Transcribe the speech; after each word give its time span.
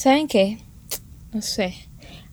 ¿Saben 0.00 0.28
qué? 0.28 0.56
No 1.30 1.42
sé. 1.42 1.74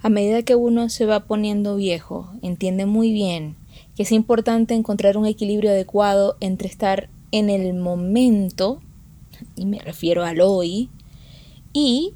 A 0.02 0.08
medida 0.08 0.42
que 0.42 0.56
uno 0.56 0.88
se 0.88 1.06
va 1.06 1.26
poniendo 1.26 1.76
viejo, 1.76 2.32
entiende 2.42 2.86
muy 2.86 3.12
bien 3.12 3.58
que 3.94 4.04
es 4.04 4.14
importante 4.14 4.74
encontrar 4.74 5.18
un 5.18 5.26
equilibrio 5.26 5.72
adecuado 5.72 6.38
entre 6.40 6.70
estar 6.70 7.10
en 7.34 7.50
el 7.50 7.74
momento, 7.74 8.80
y 9.58 9.66
me 9.66 9.80
refiero 9.80 10.24
al 10.24 10.40
hoy, 10.40 10.90
y 11.74 12.14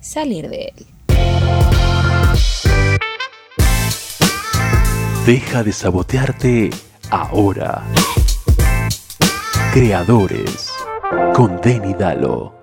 salir 0.00 0.48
de 0.48 0.72
él. 0.76 0.86
Deja 5.26 5.64
de 5.64 5.72
sabotearte 5.72 6.70
ahora. 7.10 7.82
Creadores 9.72 10.70
con 11.34 11.60
Denny 11.60 11.94
Dalo. 11.94 12.54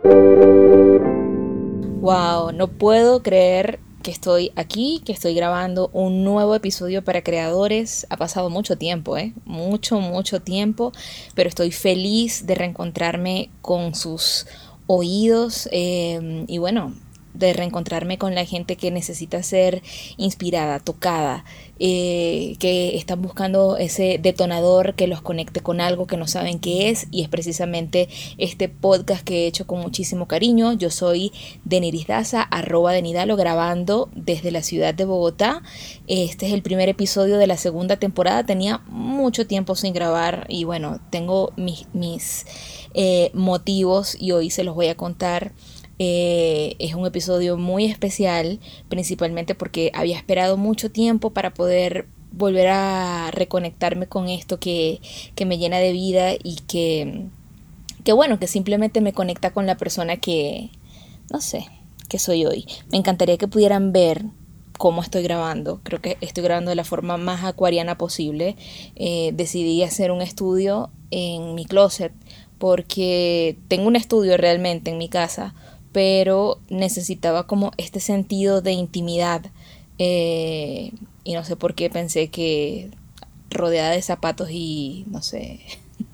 Wow, 2.02 2.52
no 2.52 2.68
puedo 2.68 3.22
creer 3.22 3.80
que 4.02 4.10
estoy 4.10 4.52
aquí, 4.56 5.04
que 5.06 5.12
estoy 5.12 5.36
grabando 5.36 5.92
un 5.94 6.24
nuevo 6.24 6.56
episodio 6.56 7.04
para 7.04 7.22
creadores. 7.22 8.08
Ha 8.10 8.18
pasado 8.18 8.50
mucho 8.50 8.76
tiempo, 8.76 9.18
¿eh? 9.18 9.34
Mucho, 9.46 10.00
mucho 10.00 10.42
tiempo, 10.42 10.94
pero 11.36 11.48
estoy 11.48 11.72
feliz 11.72 12.48
de 12.48 12.56
reencontrarme 12.56 13.52
con 13.62 13.94
sus 13.94 14.48
oídos 14.88 15.70
eh, 15.72 16.44
y 16.48 16.58
bueno, 16.58 16.96
de 17.34 17.54
reencontrarme 17.54 18.18
con 18.18 18.36
la 18.36 18.46
gente 18.46 18.76
que 18.76 18.92
necesita 18.92 19.42
ser 19.44 19.82
inspirada, 20.18 20.80
tocada, 20.80 21.46
eh, 21.80 22.58
que 22.60 22.96
están 22.96 23.22
buscando 23.22 23.78
ese 23.78 24.20
detonador 24.22 24.94
que 24.94 25.08
los 25.08 25.22
conecte 25.22 25.62
con 25.62 25.82
algo 25.82 26.06
que 26.06 26.18
no 26.18 26.28
saben 26.28 26.60
qué 26.60 26.90
es 26.90 27.08
y 27.10 27.24
es 27.24 27.30
precisamente 27.30 28.08
este 28.38 28.70
podcast 28.70 29.24
que 29.24 29.44
he 29.44 29.48
hecho 29.48 29.66
con 29.66 29.80
muchísimo 29.80 30.28
cariño. 30.28 30.74
Yo 30.74 30.92
soy 30.92 31.32
Deniris 31.66 32.08
Daza, 32.08 32.44
arroba 32.44 32.94
Denidalo, 32.94 33.36
grabando 33.36 34.10
desde 34.16 34.52
la 34.52 34.62
ciudad 34.62 34.94
de 34.94 35.06
Bogotá. 35.06 35.64
Este 36.08 36.48
es 36.48 36.54
el 36.54 36.62
primer 36.62 36.90
episodio 36.90 37.38
de 37.38 37.48
la 37.48 37.58
segunda 37.58 37.98
temporada. 37.98 38.46
Tenía 38.46 38.82
mucho 38.88 39.48
tiempo 39.48 39.76
sin 39.76 39.94
grabar 39.94 40.46
y 40.50 40.66
bueno, 40.66 41.00
tengo 41.10 41.52
mis, 41.56 41.88
mis 41.94 42.46
eh, 42.94 43.32
motivos 43.34 44.16
y 44.20 44.34
hoy 44.34 44.50
se 44.50 44.64
los 44.64 44.76
voy 44.76 44.88
a 44.88 44.96
contar. 44.96 45.54
Eh, 46.04 46.78
es 46.80 46.96
un 46.96 47.06
episodio 47.06 47.58
muy 47.58 47.86
especial, 47.86 48.60
principalmente 48.90 49.54
porque 49.54 49.92
había 49.94 50.18
esperado 50.18 50.58
mucho 50.58 50.90
tiempo 50.90 51.30
para 51.30 51.54
poder 51.54 52.08
volver 52.32 52.70
a 52.70 53.30
reconectarme 53.30 54.08
con 54.08 54.28
esto 54.28 54.60
que, 54.60 55.00
que 55.36 55.46
me 55.46 55.60
llena 55.60 55.78
de 55.78 55.92
vida 55.92 56.32
y 56.34 56.56
que, 56.68 57.28
que, 58.04 58.14
bueno, 58.14 58.40
que 58.40 58.48
simplemente 58.48 59.00
me 59.00 59.14
conecta 59.14 59.54
con 59.54 59.68
la 59.68 59.78
persona 59.78 60.18
que, 60.18 60.72
no 61.32 61.40
sé, 61.40 61.68
que 62.10 62.18
soy 62.18 62.48
hoy. 62.48 62.66
Me 62.92 62.98
encantaría 62.98 63.38
que 63.38 63.48
pudieran 63.48 63.92
ver 63.92 64.26
cómo 64.80 65.04
estoy 65.04 65.22
grabando. 65.22 65.82
Creo 65.84 66.02
que 66.02 66.18
estoy 66.20 66.44
grabando 66.44 66.70
de 66.70 66.78
la 66.78 66.84
forma 66.84 67.18
más 67.18 67.44
acuariana 67.44 68.00
posible. 68.00 68.56
Eh, 68.96 69.34
decidí 69.36 69.84
hacer 69.84 70.10
un 70.10 70.24
estudio 70.24 70.90
en 71.12 71.54
mi 71.54 71.66
closet 71.66 72.12
porque 72.62 73.58
tengo 73.68 73.88
un 73.88 73.96
estudio 73.96 74.38
realmente 74.38 74.92
en 74.92 75.00
mi 75.00 75.10
casa, 75.10 75.56
pero 75.92 76.60
necesitaba 76.70 77.48
como 77.48 77.72
este 77.78 78.00
sentido 78.00 78.62
de 78.62 78.72
intimidad 78.72 79.46
eh, 79.98 80.92
y 81.24 81.34
no 81.34 81.44
sé 81.44 81.56
por 81.56 81.76
qué 81.76 81.90
pensé 81.90 82.30
que 82.30 82.90
rodeada 83.50 83.92
de 83.92 84.02
zapatos 84.02 84.50
y 84.52 85.06
no 85.10 85.22
sé 85.22 85.60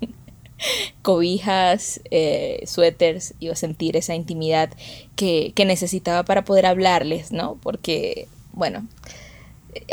cobijas, 1.02 2.00
eh, 2.10 2.62
suéteres, 2.66 3.34
iba 3.40 3.52
a 3.52 3.56
sentir 3.56 3.96
esa 3.96 4.14
intimidad 4.14 4.70
que, 5.16 5.52
que 5.54 5.64
necesitaba 5.64 6.24
para 6.24 6.44
poder 6.44 6.66
hablarles, 6.66 7.30
¿no? 7.30 7.58
Porque, 7.62 8.26
bueno, 8.52 8.86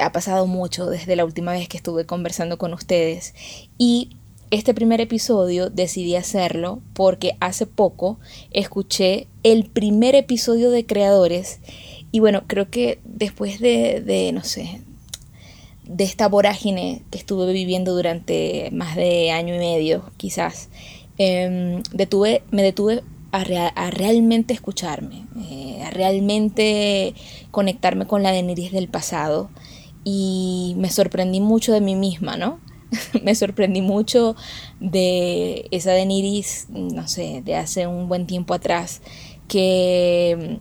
ha 0.02 0.12
pasado 0.12 0.48
mucho 0.48 0.88
desde 0.88 1.16
la 1.16 1.26
última 1.26 1.52
vez 1.52 1.70
que 1.70 1.78
estuve 1.78 2.06
conversando 2.06 2.58
con 2.58 2.74
ustedes 2.74 3.34
y 3.78 4.18
este 4.52 4.74
primer 4.74 5.02
episodio 5.02 5.70
decidí 5.70 6.16
hacerlo 6.16 6.82
porque 6.94 7.36
hace 7.40 7.66
poco 7.66 8.20
escuché 8.52 9.28
el 9.44 9.66
primer 9.66 10.16
episodio 10.16 10.72
de 10.72 10.86
Creadores 10.86 11.60
y 12.12 12.20
bueno, 12.20 12.44
creo 12.48 12.70
que 12.70 13.00
después 13.04 13.60
de, 13.60 14.32
no 14.34 14.44
sé, 14.44 14.82
de 15.84 16.04
esta 16.04 16.30
vorágine 16.30 17.02
que 17.12 17.18
estuve 17.18 17.52
viviendo 17.52 17.94
durante 17.94 18.70
más 18.72 18.96
de 18.96 19.32
año 19.32 19.54
y 19.56 19.60
medio, 19.60 20.10
quizás, 20.16 20.70
em, 21.18 21.84
detuve, 21.92 22.42
me 22.52 22.64
detuve 22.64 23.04
a, 23.34 23.92
realmente 23.92 24.54
escucharme, 24.54 25.26
eh, 25.50 25.82
a 25.84 25.90
realmente 25.90 27.14
conectarme 27.52 28.08
con 28.08 28.24
la 28.24 28.32
Deniris 28.32 28.72
del 28.72 28.88
pasado 28.88 29.50
y 30.06 30.74
me 30.78 30.90
sorprendí 30.90 31.42
mucho 31.42 31.74
de 31.74 31.82
mí 31.82 31.96
misma, 31.96 32.38
¿no? 32.38 32.60
me 33.24 33.36
sorprendí 33.36 33.82
mucho 33.82 34.36
de 34.80 35.68
esa 35.72 35.92
de 35.92 36.06
Niris, 36.06 36.68
no 36.70 37.08
sé, 37.08 37.42
de 37.44 37.56
hace 37.56 37.88
un 37.88 38.08
buen 38.08 38.28
tiempo 38.28 38.54
atrás, 38.54 39.02
que, 39.48 40.60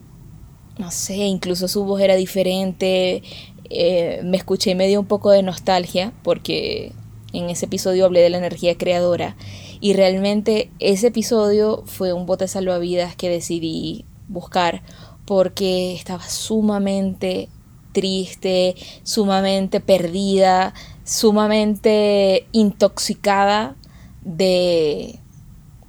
no 0.78 0.90
sé, 0.90 1.16
incluso 1.16 1.68
su 1.68 1.84
voz 1.84 2.00
era 2.00 2.16
diferente, 2.16 3.22
eh, 3.70 4.20
me 4.24 4.36
escuché 4.36 4.72
y 4.72 4.74
me 4.74 4.86
dio 4.86 5.00
un 5.00 5.06
poco 5.06 5.30
de 5.30 5.42
nostalgia 5.42 6.12
porque 6.22 6.92
en 7.32 7.50
ese 7.50 7.66
episodio 7.66 8.04
hablé 8.04 8.20
de 8.20 8.30
la 8.30 8.38
energía 8.38 8.76
creadora 8.76 9.36
y 9.80 9.94
realmente 9.94 10.70
ese 10.78 11.08
episodio 11.08 11.82
fue 11.86 12.12
un 12.12 12.26
bote 12.26 12.46
salvavidas 12.46 13.16
que 13.16 13.28
decidí 13.28 14.04
buscar 14.28 14.82
porque 15.24 15.94
estaba 15.94 16.22
sumamente 16.28 17.48
triste, 17.92 18.74
sumamente 19.02 19.80
perdida, 19.80 20.74
sumamente 21.04 22.47
intoxicada 22.53 23.76
de, 24.22 25.19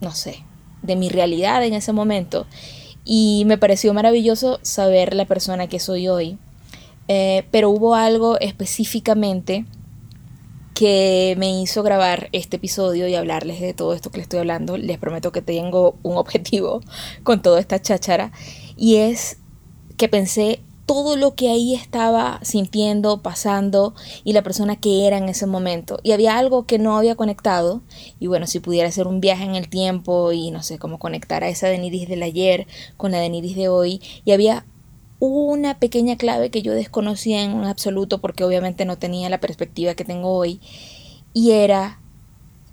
no 0.01 0.11
sé, 0.11 0.43
de 0.83 0.95
mi 0.95 1.09
realidad 1.09 1.63
en 1.63 1.73
ese 1.73 1.93
momento. 1.93 2.45
Y 3.05 3.43
me 3.45 3.57
pareció 3.57 3.93
maravilloso 3.93 4.59
saber 4.61 5.13
la 5.13 5.25
persona 5.25 5.67
que 5.67 5.79
soy 5.79 6.07
hoy. 6.07 6.37
Eh, 7.07 7.45
pero 7.51 7.69
hubo 7.69 7.95
algo 7.95 8.39
específicamente 8.39 9.65
que 10.73 11.35
me 11.37 11.61
hizo 11.61 11.83
grabar 11.83 12.29
este 12.33 12.57
episodio 12.57 13.07
y 13.07 13.15
hablarles 13.15 13.61
de 13.61 13.73
todo 13.73 13.93
esto 13.93 14.11
que 14.11 14.17
les 14.17 14.25
estoy 14.25 14.39
hablando. 14.39 14.75
Les 14.75 14.97
prometo 14.97 15.31
que 15.31 15.41
tengo 15.41 15.97
un 16.03 16.17
objetivo 16.17 16.81
con 17.23 17.41
toda 17.41 17.59
esta 17.59 17.81
cháchara. 17.81 18.31
Y 18.75 18.97
es 18.97 19.37
que 19.97 20.09
pensé 20.09 20.61
todo 20.85 21.15
lo 21.15 21.33
que 21.33 21.49
ahí 21.49 21.73
estaba 21.73 22.39
sintiendo, 22.43 23.21
pasando 23.21 23.95
y 24.23 24.33
la 24.33 24.43
persona 24.43 24.75
que 24.75 25.07
era 25.07 25.17
en 25.17 25.29
ese 25.29 25.47
momento. 25.47 25.99
Y 26.03 26.11
había 26.11 26.37
algo 26.37 26.65
que 26.65 26.77
no 26.77 26.97
había 26.97 27.15
conectado. 27.15 27.81
Y 28.19 28.27
bueno, 28.27 28.45
si 28.45 28.59
pudiera 28.59 28.89
hacer 28.89 29.07
un 29.07 29.19
viaje 29.19 29.43
en 29.43 29.55
el 29.55 29.67
tiempo 29.67 30.31
y 30.31 30.51
no 30.51 30.61
sé 30.61 30.77
cómo 30.77 30.99
conectar 30.99 31.43
a 31.43 31.49
esa 31.49 31.67
Deniris 31.67 32.07
del 32.07 32.23
ayer 32.23 32.67
con 32.97 33.11
la 33.11 33.19
Deniris 33.19 33.55
de 33.55 33.67
hoy. 33.67 34.01
Y 34.25 34.31
había 34.31 34.65
una 35.19 35.79
pequeña 35.79 36.17
clave 36.17 36.51
que 36.51 36.61
yo 36.61 36.73
desconocía 36.73 37.41
en 37.41 37.53
un 37.53 37.65
absoluto 37.65 38.19
porque 38.21 38.43
obviamente 38.43 38.85
no 38.85 38.97
tenía 38.97 39.29
la 39.29 39.39
perspectiva 39.39 39.95
que 39.95 40.05
tengo 40.05 40.33
hoy. 40.33 40.61
Y 41.33 41.51
era 41.51 41.99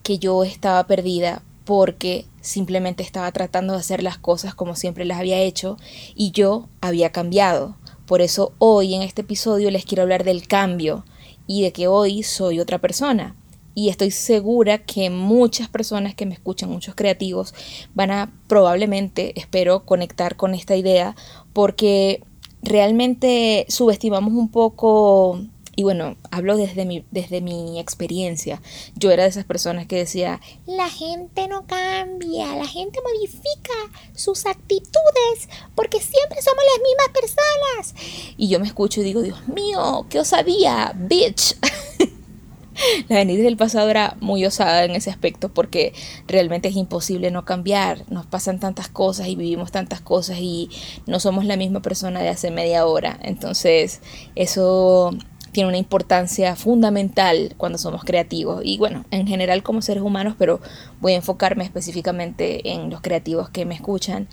que 0.02 0.18
yo 0.18 0.44
estaba 0.44 0.86
perdida 0.86 1.42
porque 1.64 2.26
simplemente 2.40 3.02
estaba 3.02 3.30
tratando 3.32 3.72
de 3.72 3.78
hacer 3.78 4.02
las 4.02 4.18
cosas 4.18 4.54
como 4.54 4.74
siempre 4.74 5.04
las 5.04 5.20
había 5.20 5.38
hecho 5.38 5.76
y 6.14 6.32
yo 6.32 6.68
había 6.80 7.12
cambiado 7.12 7.76
por 8.06 8.20
eso 8.20 8.52
hoy 8.58 8.94
en 8.94 9.02
este 9.02 9.22
episodio 9.22 9.70
les 9.70 9.84
quiero 9.84 10.02
hablar 10.02 10.24
del 10.24 10.46
cambio 10.46 11.04
y 11.46 11.62
de 11.62 11.72
que 11.72 11.86
hoy 11.88 12.22
soy 12.22 12.60
otra 12.60 12.78
persona. 12.78 13.36
Y 13.74 13.88
estoy 13.88 14.10
segura 14.10 14.84
que 14.84 15.08
muchas 15.08 15.68
personas 15.68 16.14
que 16.14 16.26
me 16.26 16.34
escuchan, 16.34 16.70
muchos 16.70 16.94
creativos, 16.94 17.54
van 17.94 18.10
a 18.10 18.32
probablemente, 18.46 19.38
espero, 19.40 19.86
conectar 19.86 20.36
con 20.36 20.54
esta 20.54 20.76
idea 20.76 21.16
porque 21.54 22.22
realmente 22.62 23.64
subestimamos 23.68 24.34
un 24.34 24.50
poco 24.50 25.40
y 25.74 25.84
bueno, 25.84 26.16
hablo 26.30 26.56
desde 26.56 26.84
mi, 26.84 27.04
desde 27.10 27.40
mi 27.40 27.80
experiencia. 27.80 28.60
Yo 28.94 29.10
era 29.10 29.22
de 29.22 29.30
esas 29.30 29.44
personas 29.44 29.86
que 29.86 29.96
decía, 29.96 30.40
la 30.66 30.90
gente 30.90 31.48
no 31.48 31.66
cambia, 31.66 32.54
la 32.56 32.66
gente 32.66 33.00
modifica 33.02 33.72
sus 34.14 34.44
actitudes 34.44 35.48
porque 35.74 36.00
siempre 36.00 36.42
somos 36.42 36.62
las 36.74 36.82
mismas 36.82 37.08
personas. 37.08 38.34
Y 38.36 38.48
yo 38.48 38.60
me 38.60 38.66
escucho 38.66 39.00
y 39.00 39.04
digo, 39.04 39.22
Dios 39.22 39.48
mío, 39.48 40.06
qué 40.10 40.20
osadía, 40.20 40.92
bitch. 40.94 41.56
la 43.08 43.16
Denise 43.16 43.42
del 43.42 43.56
pasado 43.56 43.88
era 43.88 44.16
muy 44.20 44.44
osada 44.44 44.84
en 44.84 44.92
ese 44.92 45.10
aspecto 45.10 45.48
porque 45.48 45.92
realmente 46.26 46.68
es 46.68 46.76
imposible 46.76 47.30
no 47.30 47.44
cambiar. 47.46 48.04
Nos 48.10 48.26
pasan 48.26 48.60
tantas 48.60 48.88
cosas 48.88 49.28
y 49.28 49.36
vivimos 49.36 49.72
tantas 49.72 50.02
cosas 50.02 50.38
y 50.38 50.68
no 51.06 51.18
somos 51.18 51.44
la 51.46 51.56
misma 51.56 51.80
persona 51.80 52.20
de 52.20 52.28
hace 52.28 52.50
media 52.50 52.86
hora. 52.86 53.18
Entonces, 53.22 54.00
eso 54.34 55.16
tiene 55.52 55.68
una 55.68 55.78
importancia 55.78 56.56
fundamental 56.56 57.54
cuando 57.58 57.78
somos 57.78 58.04
creativos. 58.04 58.62
Y 58.64 58.78
bueno, 58.78 59.04
en 59.10 59.26
general 59.26 59.62
como 59.62 59.82
seres 59.82 60.02
humanos, 60.02 60.34
pero 60.38 60.60
voy 61.00 61.12
a 61.12 61.16
enfocarme 61.16 61.64
específicamente 61.64 62.72
en 62.72 62.90
los 62.90 63.00
creativos 63.02 63.50
que 63.50 63.66
me 63.66 63.74
escuchan. 63.74 64.28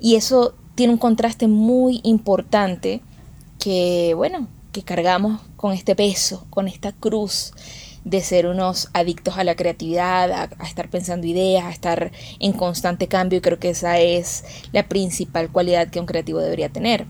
Y 0.00 0.16
eso 0.16 0.54
tiene 0.74 0.92
un 0.92 0.98
contraste 0.98 1.46
muy 1.46 2.00
importante 2.02 3.00
que, 3.58 4.14
bueno, 4.14 4.48
que 4.72 4.82
cargamos 4.82 5.40
con 5.56 5.72
este 5.72 5.94
peso, 5.94 6.46
con 6.50 6.66
esta 6.66 6.92
cruz 6.92 7.52
de 8.04 8.20
ser 8.20 8.46
unos 8.46 8.90
adictos 8.92 9.38
a 9.38 9.44
la 9.44 9.54
creatividad, 9.54 10.30
a, 10.30 10.66
estar 10.66 10.90
pensando 10.90 11.26
ideas, 11.26 11.64
a 11.64 11.70
estar 11.70 12.12
en 12.38 12.52
constante 12.52 13.08
cambio. 13.08 13.38
Y 13.38 13.42
creo 13.42 13.58
que 13.58 13.70
esa 13.70 13.98
es 13.98 14.44
la 14.72 14.88
principal 14.88 15.50
cualidad 15.50 15.88
que 15.88 16.00
un 16.00 16.06
creativo 16.06 16.40
debería 16.40 16.68
tener. 16.68 17.06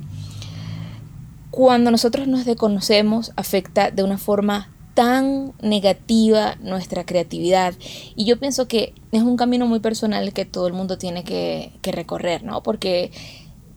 Cuando 1.54 1.92
nosotros 1.92 2.26
nos 2.26 2.44
desconocemos 2.44 3.30
afecta 3.36 3.92
de 3.92 4.02
una 4.02 4.18
forma 4.18 4.74
tan 4.94 5.52
negativa 5.62 6.56
nuestra 6.60 7.06
creatividad 7.06 7.74
y 8.16 8.24
yo 8.24 8.40
pienso 8.40 8.66
que 8.66 8.92
es 9.12 9.22
un 9.22 9.36
camino 9.36 9.64
muy 9.64 9.78
personal 9.78 10.32
que 10.32 10.46
todo 10.46 10.66
el 10.66 10.72
mundo 10.72 10.98
tiene 10.98 11.22
que, 11.22 11.70
recorrer, 11.84 12.42
¿no? 12.42 12.64
Porque 12.64 13.12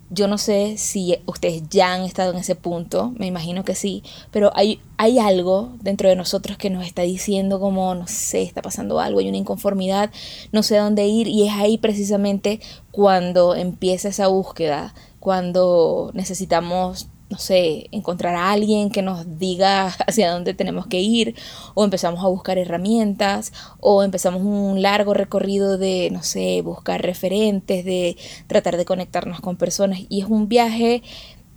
yo 0.10 0.28
no 0.28 0.40
sé 0.40 0.80
si 0.80 1.20
ustedes 1.28 1.70
ya 1.70 1.94
han 1.94 2.02
estado 2.02 2.32
en 2.32 2.40
ese 2.40 2.56
punto, 2.56 3.14
me 3.16 3.28
imagino 3.28 3.64
que 3.64 3.76
sí, 3.76 4.02
pero 4.32 4.52
hay, 4.56 4.82
hay 4.98 5.20
algo 5.20 5.76
dentro 5.80 6.10
de 6.10 6.16
nosotros 6.16 6.58
que 6.58 6.72
nos 6.72 6.84
está 6.84 7.04
diciendo 7.04 7.60
como, 7.60 7.94
no 7.94 8.08
sé, 8.08 8.42
está 8.42 8.64
pasando 8.64 9.00
algo, 9.00 9.20
hay 9.20 9.30
una 9.30 9.38
inconformidad, 9.38 10.10
no 10.52 10.64
sé 10.64 10.80
a 10.80 10.84
dónde 10.84 11.06
ir 11.06 11.28
y 11.28 11.48
es 11.48 11.54
ahí 11.54 11.78
precisamente 11.78 12.60
cuando 12.90 13.54
empieza 13.54 14.10
esa 14.10 14.26
búsqueda, 14.26 14.96
cuando 15.20 16.10
necesitamos 16.16 17.10
no 17.30 17.38
sé, 17.38 17.88
encontrar 17.92 18.36
a 18.36 18.52
alguien 18.52 18.90
que 18.90 19.02
nos 19.02 19.38
diga 19.38 19.88
hacia 20.08 20.32
dónde 20.32 20.54
tenemos 20.54 20.88
que 20.88 21.02
ir, 21.02 21.36
o 21.74 21.84
empezamos 21.84 22.24
a 22.24 22.28
buscar 22.28 22.58
herramientas, 22.58 23.54
o 23.80 24.04
empezamos 24.04 24.42
un 24.42 24.82
largo 24.82 25.14
recorrido 25.14 25.78
de, 25.78 26.10
no 26.12 26.24
sé, 26.24 26.62
buscar 26.62 27.02
referentes, 27.02 27.84
de 27.84 28.18
tratar 28.48 28.78
de 28.78 28.86
conectarnos 28.86 29.42
con 29.42 29.58
personas. 29.58 30.00
Y 30.10 30.22
es 30.22 30.28
un 30.28 30.48
viaje 30.48 31.04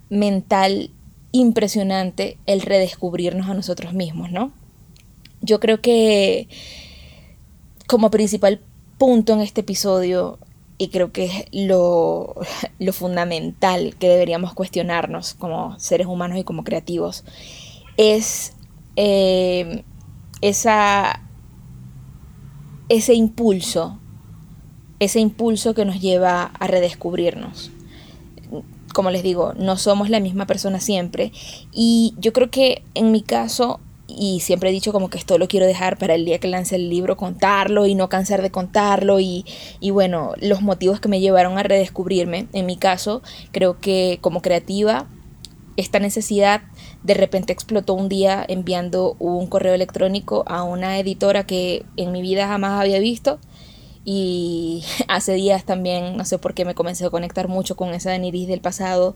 mental 0.09 0.91
impresionante 1.31 2.37
el 2.45 2.61
redescubrirnos 2.61 3.49
a 3.49 3.53
nosotros 3.53 3.93
mismos, 3.93 4.31
¿no? 4.31 4.51
Yo 5.41 5.59
creo 5.59 5.81
que 5.81 6.49
como 7.87 8.11
principal 8.11 8.61
punto 8.97 9.33
en 9.33 9.41
este 9.41 9.61
episodio 9.61 10.37
y 10.81 10.87
creo 10.87 11.11
que 11.11 11.25
es 11.25 11.45
lo, 11.51 12.33
fundamental 12.91 13.95
que 13.99 14.09
deberíamos 14.09 14.55
cuestionarnos 14.55 15.35
como 15.35 15.79
seres 15.79 16.07
humanos 16.07 16.39
y 16.39 16.43
como 16.43 16.63
creativos, 16.63 17.23
es 17.97 18.53
eh, 18.95 19.83
esa, 20.41 21.21
ese 22.89 23.13
impulso, 23.13 23.99
ese 24.99 25.19
impulso 25.19 25.75
que 25.75 25.85
nos 25.85 26.01
lleva 26.01 26.45
a 26.45 26.65
redescubrirnos. 26.65 27.69
Como 28.91 29.11
les 29.11 29.21
digo, 29.21 29.53
no 29.53 29.77
somos 29.77 30.09
la 30.09 30.19
misma 30.19 30.47
persona 30.47 30.79
siempre 30.79 31.31
y 31.71 32.15
yo 32.17 32.33
creo 32.33 32.49
que 32.49 32.83
en 32.95 33.11
mi 33.11 33.21
caso 33.21 33.79
y 34.17 34.39
siempre 34.41 34.69
he 34.69 34.73
dicho 34.73 34.91
como 34.91 35.09
que 35.09 35.17
esto 35.17 35.37
lo 35.37 35.47
quiero 35.47 35.65
dejar 35.65 35.97
para 35.97 36.15
el 36.15 36.25
día 36.25 36.39
que 36.39 36.47
lance 36.47 36.75
el 36.75 36.89
libro, 36.89 37.17
contarlo 37.17 37.85
y 37.85 37.95
no 37.95 38.09
cansar 38.09 38.41
de 38.41 38.51
contarlo 38.51 39.19
y, 39.19 39.45
y 39.79 39.91
bueno, 39.91 40.33
los 40.37 40.61
motivos 40.61 40.99
que 40.99 41.09
me 41.09 41.19
llevaron 41.19 41.57
a 41.57 41.63
redescubrirme, 41.63 42.47
en 42.53 42.65
mi 42.65 42.77
caso, 42.77 43.21
creo 43.51 43.79
que 43.79 44.19
como 44.21 44.41
creativa, 44.41 45.07
esta 45.77 45.99
necesidad 45.99 46.61
de 47.03 47.13
repente 47.13 47.53
explotó 47.53 47.93
un 47.93 48.09
día 48.09 48.45
enviando 48.47 49.15
un 49.19 49.47
correo 49.47 49.73
electrónico 49.73 50.43
a 50.47 50.63
una 50.63 50.99
editora 50.99 51.45
que 51.45 51.85
en 51.97 52.11
mi 52.11 52.21
vida 52.21 52.47
jamás 52.47 52.79
había 52.79 52.99
visto 52.99 53.39
y 54.05 54.83
hace 55.07 55.33
días 55.33 55.65
también, 55.65 56.17
no 56.17 56.25
sé 56.25 56.37
por 56.37 56.53
qué 56.53 56.65
me 56.65 56.75
comencé 56.75 57.05
a 57.05 57.09
conectar 57.09 57.47
mucho 57.47 57.75
con 57.75 57.93
esa 57.93 58.17
Niris 58.17 58.47
del 58.47 58.61
pasado. 58.61 59.15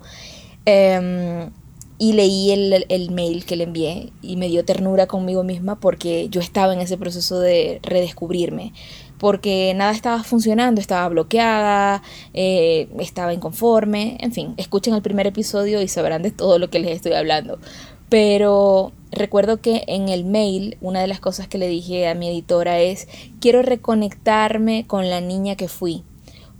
Eh, 0.65 1.50
y 1.97 2.13
leí 2.13 2.51
el, 2.51 3.12
mail 3.12 3.45
que 3.45 3.56
le 3.56 3.63
envié 3.63 4.12
y 4.21 4.36
me 4.36 4.50
dio 4.50 4.65
ternura 4.65 5.07
conmigo 5.07 5.44
misma 5.44 5.80
porque 5.80 6.27
yo 6.30 6.42
estaba 6.42 6.74
en 6.74 6.81
ese 6.81 6.97
proceso 6.97 7.39
de 7.39 7.80
redescubrirme, 7.83 8.74
porque 9.18 9.74
nada 9.75 9.92
estaba 9.92 10.24
funcionando, 10.24 10.81
estaba 10.81 11.07
bloqueada, 11.07 12.03
eh, 12.33 12.89
estaba 13.00 13.33
inconforme, 13.33 14.18
en 14.19 14.33
fin, 14.33 14.53
escuchen 14.57 14.94
el 14.94 15.01
primer 15.01 15.27
episodio 15.27 15.81
y 15.81 15.88
sabrán 15.88 16.21
de 16.21 16.31
todo 16.31 16.59
lo 16.59 16.69
que 16.69 16.80
les 16.80 16.92
estoy 16.92 17.13
hablando. 17.13 17.59
Pero 18.09 18.91
recuerdo 19.12 19.62
que 19.62 19.83
en 19.88 20.09
el 20.09 20.25
mail 20.25 20.77
una 20.81 21.01
de 21.01 21.07
las 21.07 21.21
cosas 21.21 21.48
que 21.48 21.57
le 21.57 21.68
dije 21.68 22.07
a 22.07 22.13
mi 22.13 22.27
editora 22.27 22.80
es, 22.80 23.07
quiero 23.39 23.62
reconectarme 23.62 24.86
con 24.86 25.09
la 25.09 25.21
niña 25.21 25.56
que 25.56 25.69
fui, 25.69 26.03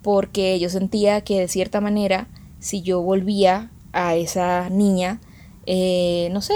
porque 0.02 0.58
yo 0.60 0.70
sentía 0.70 1.22
que 1.22 1.42
de 1.42 1.48
cierta 1.50 1.82
manera, 1.82 2.30
si 2.60 2.82
yo 2.82 3.02
volvía 3.02 3.70
a 3.96 4.16
esa 4.16 4.70
niña, 4.70 5.22
eh, 5.66 6.28
no 6.34 6.42
sé, 6.42 6.54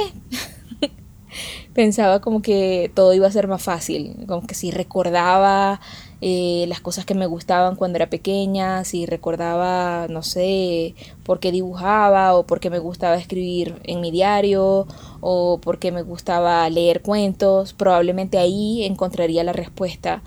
pensaba 1.73 2.19
como 2.19 2.41
que 2.41 2.91
todo 2.93 3.13
iba 3.13 3.27
a 3.27 3.31
ser 3.31 3.47
más 3.47 3.63
fácil, 3.63 4.25
como 4.27 4.45
que 4.45 4.55
si 4.55 4.71
recordaba 4.71 5.79
eh, 6.19 6.65
las 6.67 6.81
cosas 6.81 7.05
que 7.05 7.15
me 7.15 7.27
gustaban 7.27 7.77
cuando 7.77 7.95
era 7.95 8.09
pequeña, 8.09 8.83
si 8.83 9.05
recordaba, 9.05 10.07
no 10.09 10.21
sé, 10.21 10.95
por 11.23 11.39
qué 11.39 11.53
dibujaba 11.53 12.35
o 12.35 12.45
por 12.45 12.59
qué 12.59 12.69
me 12.69 12.79
gustaba 12.79 13.15
escribir 13.15 13.79
en 13.85 14.01
mi 14.01 14.11
diario 14.11 14.85
o 15.21 15.59
por 15.61 15.79
qué 15.79 15.93
me 15.93 16.01
gustaba 16.01 16.69
leer 16.69 17.01
cuentos, 17.01 17.73
probablemente 17.73 18.37
ahí 18.37 18.83
encontraría 18.83 19.45
la 19.45 19.53
respuesta 19.53 20.23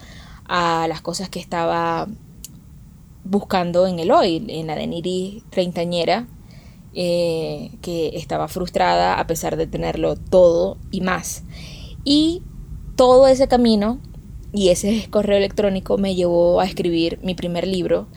a 0.47 0.87
las 0.89 1.03
cosas 1.03 1.29
que 1.29 1.41
estaba 1.41 2.09
buscando 3.25 3.87
en 3.87 3.99
el 3.99 4.11
hoy, 4.13 4.45
en 4.49 4.67
la 4.67 4.77
de 4.77 4.87
Niri 4.87 5.43
treintañera, 5.51 6.27
eh, 6.95 7.71
que 7.81 8.11
estaba 8.15 8.49
frustrada 8.49 9.19
a 9.19 9.27
pesar 9.27 9.57
de 9.57 9.67
tenerlo 9.67 10.17
todo 10.17 10.77
y 10.91 11.01
más. 11.01 11.45
Y 12.05 12.43
todo 12.97 13.27
ese 13.29 13.49
camino 13.49 13.99
y 14.53 14.69
ese 14.69 15.07
correo 15.11 15.39
electrónico 15.39 15.99
me 15.99 16.15
llevó 16.15 16.61
a 16.61 16.67
escribir 16.67 17.19
mi 17.23 17.35
primer 17.35 17.67
libro. 17.67 18.09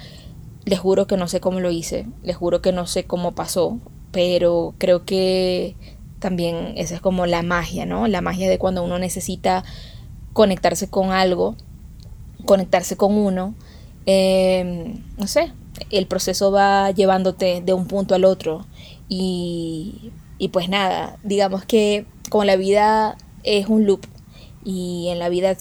Les 0.65 0.79
juro 0.79 1.07
que 1.07 1.17
no 1.17 1.27
sé 1.27 1.39
cómo 1.39 1.59
lo 1.59 1.71
hice, 1.71 2.07
les 2.23 2.35
juro 2.35 2.61
que 2.61 2.71
no 2.71 2.87
sé 2.87 3.03
cómo 3.05 3.33
pasó, 3.33 3.79
pero 4.11 4.73
creo 4.77 5.05
que 5.05 5.75
también 6.19 6.73
esa 6.75 6.95
es 6.95 7.01
como 7.01 7.27
la 7.27 7.43
magia, 7.43 7.85
¿no? 7.85 8.07
La 8.07 8.21
magia 8.21 8.49
de 8.49 8.57
cuando 8.57 8.83
uno 8.83 8.97
necesita 8.97 9.63
conectarse 10.33 10.89
con 10.89 11.11
algo, 11.11 11.55
conectarse 12.45 12.97
con 12.97 13.15
uno. 13.15 13.53
Eh, 14.07 14.95
no 15.17 15.27
sé, 15.27 15.51
el 15.91 16.07
proceso 16.07 16.51
va 16.51 16.91
llevándote 16.91 17.61
de 17.61 17.73
un 17.73 17.87
punto 17.87 18.15
al 18.15 18.25
otro 18.25 18.65
y, 19.07 20.11
y 20.37 20.49
pues 20.49 20.69
nada, 20.69 21.17
digamos 21.23 21.65
que 21.65 22.05
como 22.29 22.43
la 22.43 22.55
vida 22.55 23.17
es 23.43 23.67
un 23.67 23.85
loop 23.85 24.05
y 24.63 25.07
en 25.09 25.19
la 25.19 25.29
vida 25.29 25.55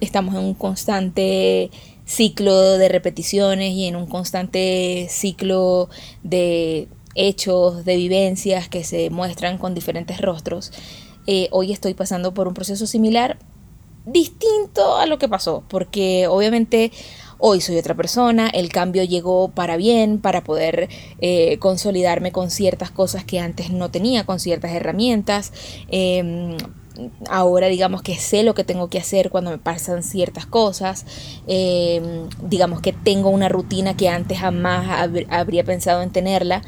estamos 0.00 0.34
en 0.34 0.40
un 0.40 0.54
constante 0.54 1.70
ciclo 2.04 2.78
de 2.78 2.88
repeticiones 2.88 3.72
y 3.72 3.86
en 3.86 3.96
un 3.96 4.06
constante 4.06 5.06
ciclo 5.10 5.88
de 6.22 6.88
hechos, 7.14 7.84
de 7.84 7.96
vivencias 7.96 8.68
que 8.68 8.84
se 8.84 9.10
muestran 9.10 9.58
con 9.58 9.74
diferentes 9.74 10.20
rostros. 10.20 10.72
Eh, 11.26 11.48
hoy 11.52 11.72
estoy 11.72 11.94
pasando 11.94 12.34
por 12.34 12.48
un 12.48 12.54
proceso 12.54 12.86
similar, 12.86 13.38
distinto 14.04 14.96
a 14.96 15.06
lo 15.06 15.18
que 15.18 15.28
pasó, 15.28 15.64
porque 15.68 16.26
obviamente 16.26 16.92
hoy 17.38 17.60
soy 17.60 17.76
otra 17.78 17.94
persona, 17.94 18.48
el 18.48 18.68
cambio 18.68 19.04
llegó 19.04 19.48
para 19.48 19.76
bien, 19.76 20.18
para 20.18 20.42
poder 20.42 20.88
eh, 21.20 21.58
consolidarme 21.58 22.32
con 22.32 22.50
ciertas 22.50 22.90
cosas 22.90 23.24
que 23.24 23.40
antes 23.40 23.70
no 23.70 23.90
tenía, 23.90 24.24
con 24.24 24.40
ciertas 24.40 24.72
herramientas. 24.72 25.52
Em, 25.88 26.56
ahora 27.28 27.66
digamos 27.68 28.02
que 28.02 28.16
sé 28.16 28.42
lo 28.42 28.54
que 28.54 28.64
tengo 28.64 28.88
que 28.88 28.98
hacer 28.98 29.30
cuando 29.30 29.50
me 29.50 29.58
pasan 29.58 30.02
ciertas 30.02 30.46
cosas, 30.46 31.04
em, 31.46 32.28
digamos 32.42 32.80
que 32.80 32.92
tengo 32.92 33.30
una 33.30 33.48
rutina 33.48 33.96
que 33.96 34.08
antes 34.08 34.38
jamás 34.38 35.08
habría 35.28 35.64
pensado 35.64 36.02
en 36.02 36.10
tenerla, 36.10 36.62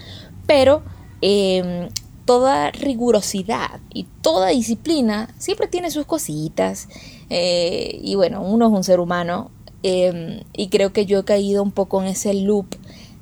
pero 0.47 0.83
em, 1.23 1.89
toda 2.25 2.73
rigurosidad 2.73 3.81
y 3.95 4.05
toda 4.21 4.49
disciplina 4.49 5.33
siempre 5.39 5.69
tiene 5.69 5.91
sus 5.91 6.07
cositas 6.07 6.89
eh, 7.31 7.99
y 8.03 8.17
bueno, 8.17 8.43
uno 8.43 8.67
es 8.67 8.73
un 8.73 8.85
ser 8.85 9.01
humano 9.01 9.51
Em, 9.89 10.41
y 10.53 10.67
creo 10.67 10.93
que 10.93 11.07
yo 11.07 11.21
he 11.21 11.25
caído 11.25 11.63
un 11.63 11.71
poco 11.71 12.03
en 12.03 12.09
ese 12.09 12.35
loop 12.35 12.67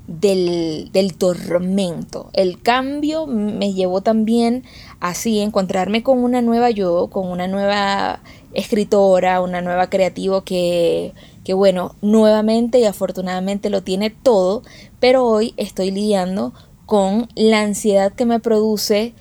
del, 0.07 0.91
tormento. 1.19 2.31
El 2.33 2.63
cambio 2.63 3.27
me 3.27 3.75
llevó 3.75 4.01
también 4.01 4.65
así 4.99 5.41
encontrarme 5.41 6.03
con 6.03 6.25
una 6.25 6.41
nueva 6.41 6.71
yo, 6.71 7.09
con 7.09 7.31
una 7.31 7.49
nueva 7.49 8.23
escritora, 8.55 9.43
una 9.43 9.61
nueva 9.61 9.91
creativo 9.91 10.43
que, 10.43 11.13
que 11.45 11.53
bueno, 11.53 11.97
nuevamente 12.01 12.79
y 12.79 12.85
afortunadamente 12.87 13.69
lo 13.69 13.83
tiene 13.83 14.09
todo, 14.09 14.63
pero 15.01 15.27
hoy 15.27 15.53
estoy 15.59 15.91
lidiando 15.91 16.55
con 16.87 17.29
la 17.35 17.61
ansiedad 17.61 18.15
que 18.15 18.25
me 18.25 18.41
produce 18.41 19.13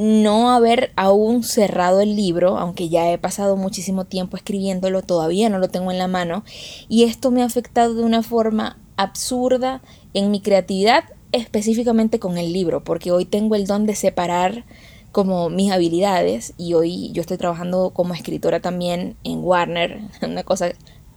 no 0.00 0.50
haber 0.50 0.92
aún 0.96 1.42
cerrado 1.42 2.00
el 2.00 2.16
libro, 2.16 2.58
aunque 2.58 2.88
ya 2.88 3.12
he 3.12 3.18
pasado 3.18 3.56
muchísimo 3.56 4.06
tiempo 4.06 4.36
escribiéndolo, 4.36 5.02
todavía 5.02 5.50
no 5.50 5.58
lo 5.58 5.68
tengo 5.68 5.90
en 5.90 5.98
la 5.98 6.08
mano, 6.08 6.42
y 6.88 7.04
esto 7.04 7.30
me 7.30 7.42
ha 7.42 7.44
afectado 7.44 7.94
de 7.94 8.02
una 8.02 8.22
forma 8.22 8.78
absurda 8.96 9.82
en 10.14 10.30
mi 10.30 10.40
creatividad 10.40 11.04
específicamente 11.32 12.18
con 12.18 12.38
el 12.38 12.52
libro, 12.52 12.82
porque 12.82 13.12
hoy 13.12 13.26
tengo 13.26 13.54
el 13.54 13.66
don 13.66 13.84
de 13.84 13.94
separar 13.94 14.64
como 15.12 15.50
mis 15.50 15.70
habilidades 15.70 16.54
y 16.56 16.74
hoy 16.74 17.10
yo 17.12 17.20
estoy 17.20 17.36
trabajando 17.36 17.90
como 17.90 18.14
escritora 18.14 18.60
también 18.60 19.16
en 19.22 19.40
Warner, 19.44 20.00
una 20.22 20.44
cosa 20.44 20.72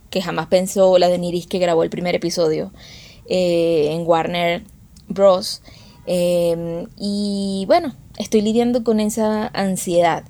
que 0.09 0.21
jamás 0.21 0.47
pensó 0.47 0.97
la 0.97 1.07
de 1.07 1.17
Niris 1.17 1.47
que 1.47 1.59
grabó 1.59 1.83
el 1.83 1.89
primer 1.89 2.15
episodio 2.15 2.73
eh, 3.27 3.89
en 3.91 4.05
Warner 4.05 4.63
Bros. 5.07 5.61
Em, 6.05 6.87
y 6.97 7.63
bueno, 7.67 7.95
estoy 8.17 8.41
lidiando 8.41 8.83
con 8.83 8.99
esa 8.99 9.47
ansiedad. 9.47 10.23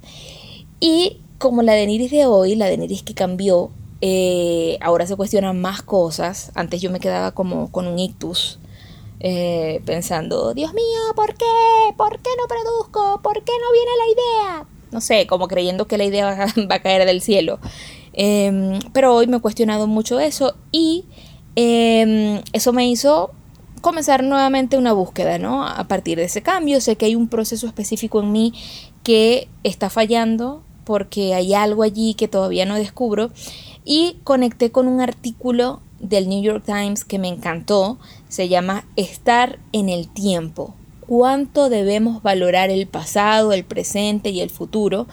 Y 0.80 1.22
como 1.38 1.62
la 1.62 1.74
de 1.74 1.88
Niris 1.88 2.12
de 2.12 2.26
hoy, 2.26 2.56
la 2.56 2.68
de 2.68 2.78
Niris 2.78 3.04
que 3.04 3.14
cambió, 3.14 3.72
eh, 4.02 4.78
ahora 4.82 5.08
se 5.08 5.16
cuestionan 5.16 5.62
más 5.62 5.82
cosas. 5.82 6.52
Antes 6.56 6.82
yo 6.82 6.92
me 6.92 7.00
quedaba 7.00 7.32
como 7.32 7.72
con 7.72 7.88
un 7.88 8.00
ictus 8.00 8.60
eh, 9.20 9.82
pensando, 9.86 10.54
Dios 10.54 10.74
mío, 10.74 11.00
¿por 11.16 11.36
qué? 11.36 11.46
¿Por 11.96 12.20
qué 12.20 12.30
no 12.38 12.48
produzco? 12.48 13.22
¿Por 13.22 13.44
qué 13.44 13.54
no 13.62 13.72
viene 13.72 13.92
la 13.98 14.12
idea? 14.12 14.68
No 14.92 15.00
sé, 15.00 15.26
como 15.28 15.48
creyendo 15.48 15.88
que 15.88 15.98
la 15.98 16.04
idea 16.04 16.26
va, 16.70 16.76
a 16.76 16.82
caer 16.82 17.06
del 17.06 17.22
cielo. 17.22 17.60
Em, 18.12 18.80
pero 18.92 19.16
hoy 19.16 19.28
me 19.28 19.38
he 19.38 19.40
cuestionado 19.40 19.88
mucho 19.88 20.20
eso 20.20 20.56
y 20.72 21.06
em, 21.56 22.42
eso 22.52 22.74
me 22.74 22.88
hizo 22.88 23.32
comenzar 23.84 24.24
nuevamente 24.24 24.78
una 24.78 24.94
búsqueda, 24.94 25.38
¿no? 25.38 25.68
A 25.68 25.84
partir 25.90 26.18
de 26.18 26.24
ese 26.24 26.42
cambio, 26.42 26.80
sé 26.80 26.96
que 26.96 27.06
hay 27.06 27.16
un 27.16 27.28
proceso 27.28 27.68
específico 27.68 28.22
en 28.22 28.32
mí 28.32 28.54
que 29.04 29.50
está 29.64 29.90
fallando 29.90 30.64
porque 30.86 31.34
hay 31.34 31.54
algo 31.54 31.84
allí 31.84 32.14
que 32.14 32.30
todavía 32.30 32.66
no 32.66 32.76
descubro 32.76 33.32
y 33.84 34.20
conecté 34.24 34.72
con 34.72 34.88
un 34.88 35.02
artículo 35.02 35.82
del 36.00 36.30
New 36.30 36.42
York 36.42 36.64
Times 36.66 37.04
que 37.04 37.20
me 37.20 37.28
encantó, 37.28 37.98
se 38.30 38.48
llama 38.48 38.86
Estar 38.96 39.60
en 39.74 39.90
el 39.90 40.08
tiempo. 40.08 40.76
¿Cuánto 41.06 41.68
debemos 41.68 42.24
valorar 42.24 42.70
el 42.70 42.88
pasado, 42.88 43.52
el 43.52 43.66
presente 43.66 44.30
y 44.30 44.40
el 44.40 44.50
futuro? 44.50 45.08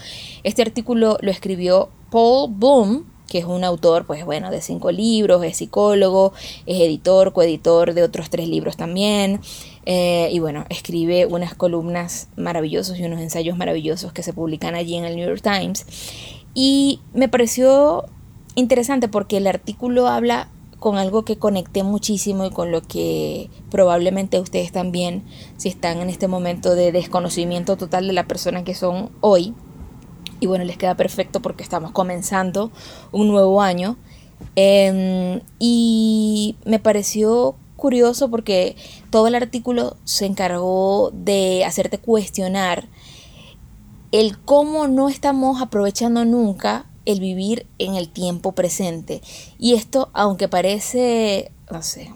Este 0.44 0.62
artículo 0.62 1.18
lo 1.22 1.32
escribió 1.32 1.88
Paul 2.12 2.52
Bloom, 2.54 3.06
que 3.30 3.38
es 3.38 3.44
un 3.44 3.62
autor, 3.62 4.04
pues 4.06 4.24
bueno, 4.24 4.50
de 4.50 4.60
cinco 4.60 4.90
libros, 4.90 5.42
es 5.44 5.56
psicólogo, 5.56 6.32
es 6.66 6.80
editor, 6.80 7.32
coeditor 7.32 7.94
de 7.94 8.02
otros 8.02 8.28
tres 8.28 8.48
libros 8.48 8.76
también. 8.76 9.40
Eh, 9.86 10.28
y 10.32 10.40
bueno, 10.40 10.66
escribe 10.68 11.26
unas 11.26 11.54
columnas 11.54 12.28
maravillosas 12.36 12.98
y 12.98 13.04
unos 13.04 13.20
ensayos 13.20 13.56
maravillosos 13.56 14.12
que 14.12 14.24
se 14.24 14.32
publican 14.32 14.74
allí 14.74 14.96
en 14.96 15.04
el 15.04 15.14
New 15.14 15.26
York 15.26 15.42
Times. 15.42 15.86
Y 16.54 17.00
me 17.14 17.28
pareció 17.28 18.04
interesante 18.56 19.06
porque 19.06 19.36
el 19.36 19.46
artículo 19.46 20.08
habla 20.08 20.48
con 20.80 20.98
algo 20.98 21.24
que 21.24 21.36
conecté 21.36 21.84
muchísimo 21.84 22.46
y 22.46 22.50
con 22.50 22.72
lo 22.72 22.82
que 22.82 23.48
probablemente 23.70 24.40
ustedes 24.40 24.72
también, 24.72 25.22
si 25.56 25.68
están 25.68 26.00
en 26.00 26.10
este 26.10 26.26
momento 26.26 26.74
de 26.74 26.90
desconocimiento 26.90 27.76
total 27.76 28.08
de 28.08 28.12
la 28.12 28.26
persona 28.26 28.64
que 28.64 28.74
son 28.74 29.10
hoy, 29.20 29.54
y 30.40 30.46
bueno, 30.46 30.64
les 30.64 30.76
queda 30.76 30.96
perfecto 30.96 31.40
porque 31.40 31.62
estamos 31.62 31.92
comenzando 31.92 32.70
un 33.12 33.28
nuevo 33.28 33.62
año. 33.62 33.96
Em, 34.56 35.40
y 35.58 36.56
me 36.64 36.78
pareció 36.78 37.56
curioso 37.76 38.30
porque 38.30 38.76
todo 39.10 39.26
el 39.26 39.34
artículo 39.34 39.96
se 40.04 40.26
encargó 40.26 41.10
de 41.12 41.64
hacerte 41.64 41.98
cuestionar 41.98 42.88
el 44.12 44.38
cómo 44.38 44.88
no 44.88 45.08
estamos 45.08 45.62
aprovechando 45.62 46.24
nunca 46.24 46.86
el 47.06 47.20
vivir 47.20 47.66
en 47.78 47.94
el 47.94 48.08
tiempo 48.08 48.52
presente. 48.52 49.22
Y 49.58 49.74
esto, 49.74 50.10
aunque 50.12 50.48
parece, 50.48 51.52
no 51.70 51.82
sé, 51.82 52.10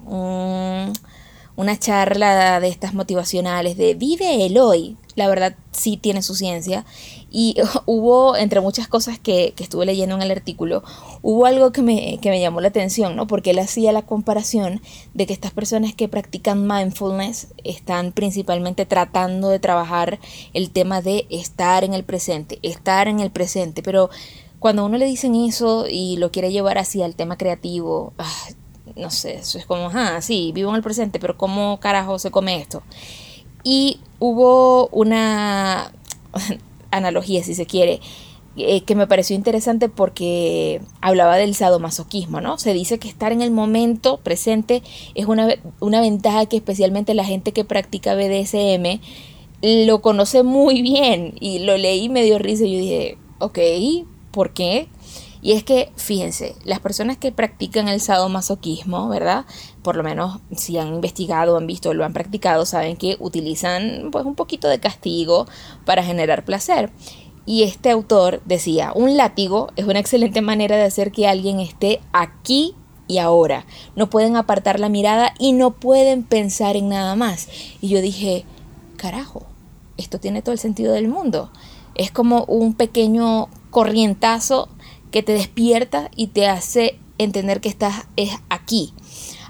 una 1.56 1.78
charla 1.78 2.60
de 2.60 2.68
estas 2.68 2.94
motivacionales 2.94 3.76
de 3.76 3.94
vive 3.94 4.46
el 4.46 4.58
hoy, 4.58 4.96
la 5.14 5.28
verdad 5.28 5.56
sí 5.72 5.96
tiene 5.96 6.22
su 6.22 6.34
ciencia. 6.34 6.84
Y 7.36 7.56
hubo, 7.86 8.36
entre 8.36 8.60
muchas 8.60 8.86
cosas 8.86 9.18
que, 9.18 9.54
estuve 9.58 9.86
leyendo 9.86 10.14
en 10.14 10.22
el 10.22 10.30
artículo, 10.30 10.84
hubo 11.20 11.46
algo 11.46 11.72
que 11.72 11.82
me, 11.82 12.18
que 12.22 12.30
me 12.30 12.40
llamó 12.40 12.60
la 12.60 12.68
atención, 12.68 13.16
¿no? 13.16 13.26
Porque 13.26 13.50
él 13.50 13.58
hacía 13.58 13.90
la 13.90 14.02
comparación 14.02 14.80
de 15.14 15.26
que 15.26 15.32
estas 15.32 15.50
personas 15.50 15.94
que 15.94 16.06
practican 16.06 16.68
mindfulness 16.68 17.48
están 17.64 18.12
principalmente 18.12 18.86
tratando 18.86 19.48
de 19.48 19.58
trabajar 19.58 20.20
el 20.52 20.70
tema 20.70 21.02
de 21.02 21.26
estar 21.28 21.82
en 21.82 21.92
el 21.92 22.04
presente, 22.04 22.60
estar 22.62 23.08
en 23.08 23.18
el 23.18 23.32
presente, 23.32 23.82
pero 23.82 24.10
cuando 24.60 24.86
uno 24.86 24.96
le 24.96 25.06
dicen 25.06 25.34
eso 25.34 25.86
y 25.90 26.16
lo 26.18 26.30
quiere 26.30 26.52
llevar 26.52 26.78
así 26.78 27.02
al 27.02 27.16
tema 27.16 27.36
creativo, 27.36 28.12
ah, 28.18 28.46
no 28.94 29.10
sé, 29.10 29.34
eso 29.38 29.58
es 29.58 29.66
como, 29.66 29.90
ah, 29.92 30.20
sí, 30.20 30.52
vivo 30.54 30.70
en 30.70 30.76
el 30.76 30.82
presente, 30.82 31.18
pero 31.18 31.36
¿cómo 31.36 31.80
carajo 31.80 32.20
se 32.20 32.30
come 32.30 32.60
esto? 32.60 32.84
Y 33.64 33.98
hubo 34.20 34.86
una 34.88 35.90
analogía, 36.96 37.42
si 37.42 37.54
se 37.54 37.66
quiere, 37.66 38.00
eh, 38.56 38.82
que 38.82 38.94
me 38.94 39.06
pareció 39.06 39.34
interesante 39.34 39.88
porque 39.88 40.80
hablaba 41.00 41.36
del 41.36 41.54
sadomasoquismo, 41.54 42.40
¿no? 42.40 42.58
Se 42.58 42.72
dice 42.72 42.98
que 42.98 43.08
estar 43.08 43.32
en 43.32 43.42
el 43.42 43.50
momento 43.50 44.18
presente 44.18 44.82
es 45.14 45.26
una, 45.26 45.48
una 45.80 46.00
ventaja 46.00 46.46
que 46.46 46.56
especialmente 46.56 47.14
la 47.14 47.24
gente 47.24 47.52
que 47.52 47.64
practica 47.64 48.14
BDSM 48.14 49.00
lo 49.62 50.02
conoce 50.02 50.42
muy 50.42 50.82
bien 50.82 51.34
y 51.40 51.60
lo 51.60 51.76
leí 51.76 52.08
me 52.08 52.22
dio 52.22 52.38
risa 52.38 52.64
y 52.64 52.74
yo 52.74 52.78
dije, 52.78 53.18
ok, 53.38 53.58
¿Por 54.34 54.50
qué? 54.50 54.88
Y 55.44 55.52
es 55.52 55.62
que, 55.62 55.92
fíjense, 55.96 56.56
las 56.64 56.80
personas 56.80 57.18
que 57.18 57.30
practican 57.30 57.86
el 57.88 58.00
sadomasoquismo, 58.00 59.10
¿verdad? 59.10 59.44
Por 59.82 59.94
lo 59.94 60.02
menos 60.02 60.40
si 60.56 60.78
han 60.78 60.88
investigado, 60.88 61.58
han 61.58 61.66
visto, 61.66 61.92
lo 61.92 62.06
han 62.06 62.14
practicado, 62.14 62.64
saben 62.64 62.96
que 62.96 63.18
utilizan 63.20 64.08
pues 64.10 64.24
un 64.24 64.36
poquito 64.36 64.68
de 64.68 64.80
castigo 64.80 65.46
para 65.84 66.02
generar 66.02 66.46
placer. 66.46 66.90
Y 67.44 67.64
este 67.64 67.90
autor 67.90 68.40
decía, 68.46 68.92
un 68.94 69.18
látigo 69.18 69.68
es 69.76 69.84
una 69.84 69.98
excelente 69.98 70.40
manera 70.40 70.78
de 70.78 70.84
hacer 70.84 71.12
que 71.12 71.28
alguien 71.28 71.60
esté 71.60 72.00
aquí 72.14 72.74
y 73.06 73.18
ahora. 73.18 73.66
No 73.96 74.08
pueden 74.08 74.36
apartar 74.36 74.80
la 74.80 74.88
mirada 74.88 75.34
y 75.38 75.52
no 75.52 75.72
pueden 75.72 76.22
pensar 76.22 76.74
en 76.74 76.88
nada 76.88 77.16
más. 77.16 77.48
Y 77.82 77.88
yo 77.88 78.00
dije, 78.00 78.46
carajo, 78.96 79.42
esto 79.98 80.18
tiene 80.18 80.40
todo 80.40 80.54
el 80.54 80.58
sentido 80.58 80.94
del 80.94 81.08
mundo. 81.08 81.50
Es 81.94 82.10
como 82.10 82.44
un 82.44 82.72
pequeño 82.72 83.48
corrientazo 83.70 84.70
que 85.14 85.22
te 85.22 85.32
despierta 85.32 86.10
y 86.16 86.26
te 86.26 86.48
hace 86.48 86.98
entender 87.18 87.60
que 87.60 87.68
estás 87.68 88.08
es 88.16 88.32
aquí. 88.48 88.92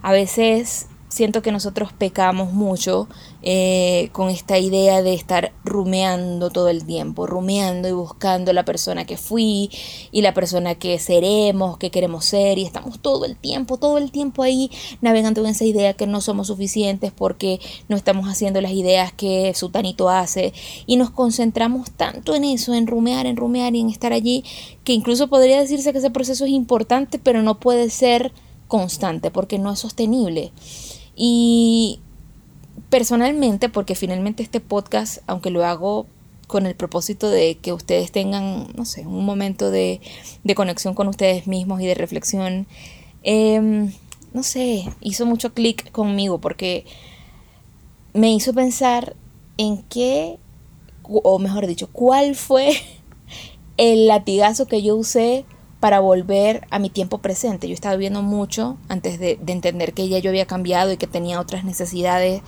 A 0.03 0.13
veces 0.13 0.89
siento 1.15 1.43
que 1.43 1.53
nosotros 1.53 1.93
pecamos 1.93 2.53
mucho 2.53 3.07
eh, 3.43 4.09
con 4.11 4.31
esta 4.31 4.59
idea 4.59 5.01
de 5.01 5.15
estar 5.15 5.53
rumeando 5.65 6.51
todo 6.51 6.69
el 6.71 6.85
tiempo, 6.85 7.29
rumeando 7.29 7.87
y 7.89 7.93
buscando 7.93 8.53
la 8.53 8.65
persona 8.65 9.05
que 9.05 9.17
fui 9.17 9.71
y 10.11 10.23
la 10.23 10.35
persona 10.35 10.75
que 10.75 10.99
seremos, 10.99 11.79
que 11.79 11.93
queremos 11.93 12.25
ser 12.25 12.59
y 12.59 12.65
estamos 12.65 12.99
todo 12.99 13.27
el 13.27 13.37
tiempo, 13.37 13.77
todo 13.77 13.99
el 13.99 14.11
tiempo 14.11 14.43
ahí 14.43 14.73
navegando 15.03 15.41
en 15.43 15.47
esa 15.47 15.65
idea 15.65 15.93
que 15.93 16.09
no 16.09 16.21
somos 16.21 16.49
suficientes 16.49 17.13
porque 17.13 17.61
no 17.89 17.97
estamos 17.97 18.27
haciendo 18.29 18.61
las 18.61 18.73
ideas 18.73 19.13
que 19.13 19.55
Sutanito 19.55 20.09
hace 20.09 20.53
y 20.85 20.97
nos 20.97 21.11
concentramos 21.11 21.93
tanto 21.93 22.35
en 22.35 22.43
eso, 22.43 22.75
en 22.75 22.89
rumear, 22.89 23.27
en 23.27 23.37
rumear 23.37 23.77
y 23.77 23.81
en 23.81 23.89
estar 23.89 24.13
allí, 24.13 24.43
que 24.83 24.93
incluso 24.93 25.29
podría 25.29 25.61
decirse 25.61 25.93
que 25.93 25.99
ese 25.99 26.11
proceso 26.11 26.45
es 26.45 26.51
importante, 26.51 27.21
pero 27.21 27.41
no 27.43 27.61
puede 27.61 27.89
ser 27.91 28.33
constante 28.67 29.31
porque 29.31 29.61
no 29.61 29.71
es 29.71 29.79
sostenible. 29.79 30.51
Y 31.17 32.01
personalmente, 32.91 33.69
porque 33.69 33.95
finalmente 33.95 34.43
este 34.43 34.61
podcast, 34.61 35.19
aunque 35.27 35.51
lo 35.51 35.65
hago 35.65 36.07
con 36.47 36.67
el 36.67 36.75
propósito 36.75 37.31
de 37.31 37.57
que 37.57 37.73
ustedes 37.73 38.13
tengan, 38.13 38.69
no 38.77 38.85
sé, 38.85 39.07
un 39.07 39.25
momento 39.25 39.71
de, 39.71 40.01
conexión 40.55 40.95
con 40.95 41.09
ustedes 41.09 41.47
mismos 41.47 41.81
y 41.81 41.87
de 41.87 41.95
reflexión, 41.95 42.67
em, 43.23 43.93
no 44.33 44.43
sé, 44.43 44.85
hizo 45.01 45.27
mucho 45.27 45.55
clic 45.55 45.91
conmigo 45.91 46.41
porque 46.41 46.85
me 48.13 48.33
hizo 48.33 48.53
pensar 48.53 49.17
en 49.57 49.83
qué, 49.85 50.39
o 51.03 51.39
mejor 51.39 51.67
dicho, 51.67 51.89
cuál 51.91 52.35
fue 52.35 52.73
el 53.77 54.07
latigazo 54.07 54.67
que 54.67 54.83
yo 54.83 54.97
usé 54.97 55.45
para 55.85 56.01
volver 56.01 56.67
a 56.71 56.79
mi 56.79 56.89
tiempo 56.89 57.19
presente. 57.19 57.69
Yo 57.69 57.75
estaba 57.75 57.95
viviendo 57.95 58.23
mucho 58.23 58.79
antes 58.89 59.19
de, 59.19 59.39
entender 59.49 59.93
que 59.93 60.09
ya 60.09 60.19
yo 60.19 60.31
había 60.31 60.47
cambiado 60.47 60.91
y 60.91 60.97
que 60.97 61.07
tenía 61.07 61.39
otras 61.39 61.63
necesidades 61.63 62.41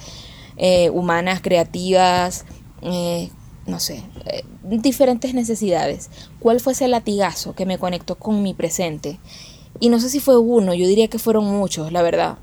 eh, 0.57 0.89
humanas, 0.89 1.43
creativas, 1.43 2.47
eh, 2.81 3.29
no 3.67 3.79
sé, 3.79 4.03
eh, 4.25 4.43
diferentes 4.63 5.35
necesidades. 5.35 6.09
¿Cuál 6.41 6.61
fue 6.61 6.73
ese 6.73 6.89
latigazo 6.89 7.55
que 7.55 7.67
me 7.67 7.77
conectó 7.77 8.15
con 8.15 8.43
mi 8.43 8.55
presente? 8.55 9.21
Y 9.81 9.91
no 9.91 10.01
sé 10.01 10.09
si 10.09 10.19
fue 10.19 10.39
uno, 10.39 10.73
yo 10.73 10.89
diría 10.89 11.09
que 11.09 11.19
fueron 11.19 11.45
muchos, 11.45 11.93
la 11.93 12.01
verdad. 12.01 12.39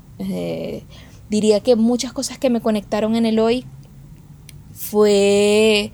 diría 1.28 1.58
que 1.58 1.74
muchas 1.74 2.12
cosas 2.12 2.38
que 2.38 2.50
me 2.50 2.60
conectaron 2.60 3.16
en 3.16 3.26
el 3.26 3.40
hoy 3.40 3.66
fue, 4.72 5.90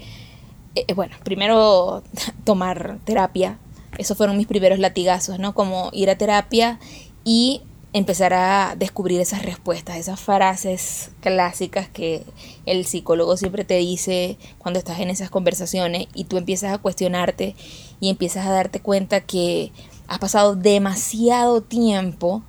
bueno, 0.95 1.16
primero 1.25 2.02
tomar 2.45 2.99
terapia, 3.07 3.57
esos 3.99 4.17
fueron 4.17 4.37
mis 4.37 4.47
primeros 4.47 4.79
latigazos, 4.79 5.39
¿no? 5.39 5.55
Como 5.55 5.91
ir 5.93 6.11
a 6.11 6.19
terapia 6.19 6.79
y 7.25 7.63
empezar 7.93 8.33
a 8.33 8.77
descubrir 8.77 9.21
esas 9.21 9.43
respuestas, 9.43 9.97
esas 9.97 10.21
frases 10.21 11.11
clásicas 11.21 11.89
que 11.89 12.25
el 12.65 12.87
psicólogo 12.87 13.37
siempre 13.37 13.65
te 13.65 13.79
dice 13.79 14.39
cuando 14.59 14.79
estás 14.79 15.01
en 15.01 15.11
esas 15.11 15.29
conversaciones 15.29 16.07
y 16.15 16.25
tú 16.25 16.39
empiezas 16.39 16.73
a 16.73 16.79
cuestionarte 16.79 17.57
y 17.99 18.09
empiezas 18.09 18.47
a 18.47 18.53
darte 18.53 18.81
cuenta 18.81 19.21
que 19.21 19.73
has 20.07 20.19
pasado 20.21 20.55
demasiado 20.55 21.63
tiempo 21.63 22.45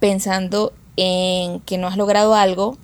pensando 0.00 0.72
en 0.96 1.60
que 1.60 1.78
no 1.78 1.86
has 1.86 1.96
logrado 1.96 2.34
algo 2.34 2.76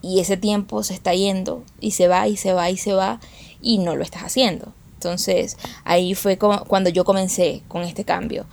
y 0.00 0.20
ese 0.20 0.36
tiempo 0.36 0.82
se 0.82 0.94
está 0.94 1.14
yendo 1.14 1.62
y 1.80 1.92
se 1.92 2.08
va 2.08 2.26
y 2.26 2.36
se 2.36 2.54
va 2.54 2.70
y 2.70 2.78
se 2.78 2.94
va 2.94 3.20
y 3.60 3.78
no 3.78 3.96
lo 3.96 4.02
estás 4.02 4.22
haciendo. 4.22 4.72
Entonces 5.04 5.58
ahí 5.84 6.14
fue 6.14 6.38
cuando 6.38 6.88
yo 6.88 7.04
comencé 7.04 7.62
con 7.68 7.82
este 7.82 8.04
cambio. 8.04 8.46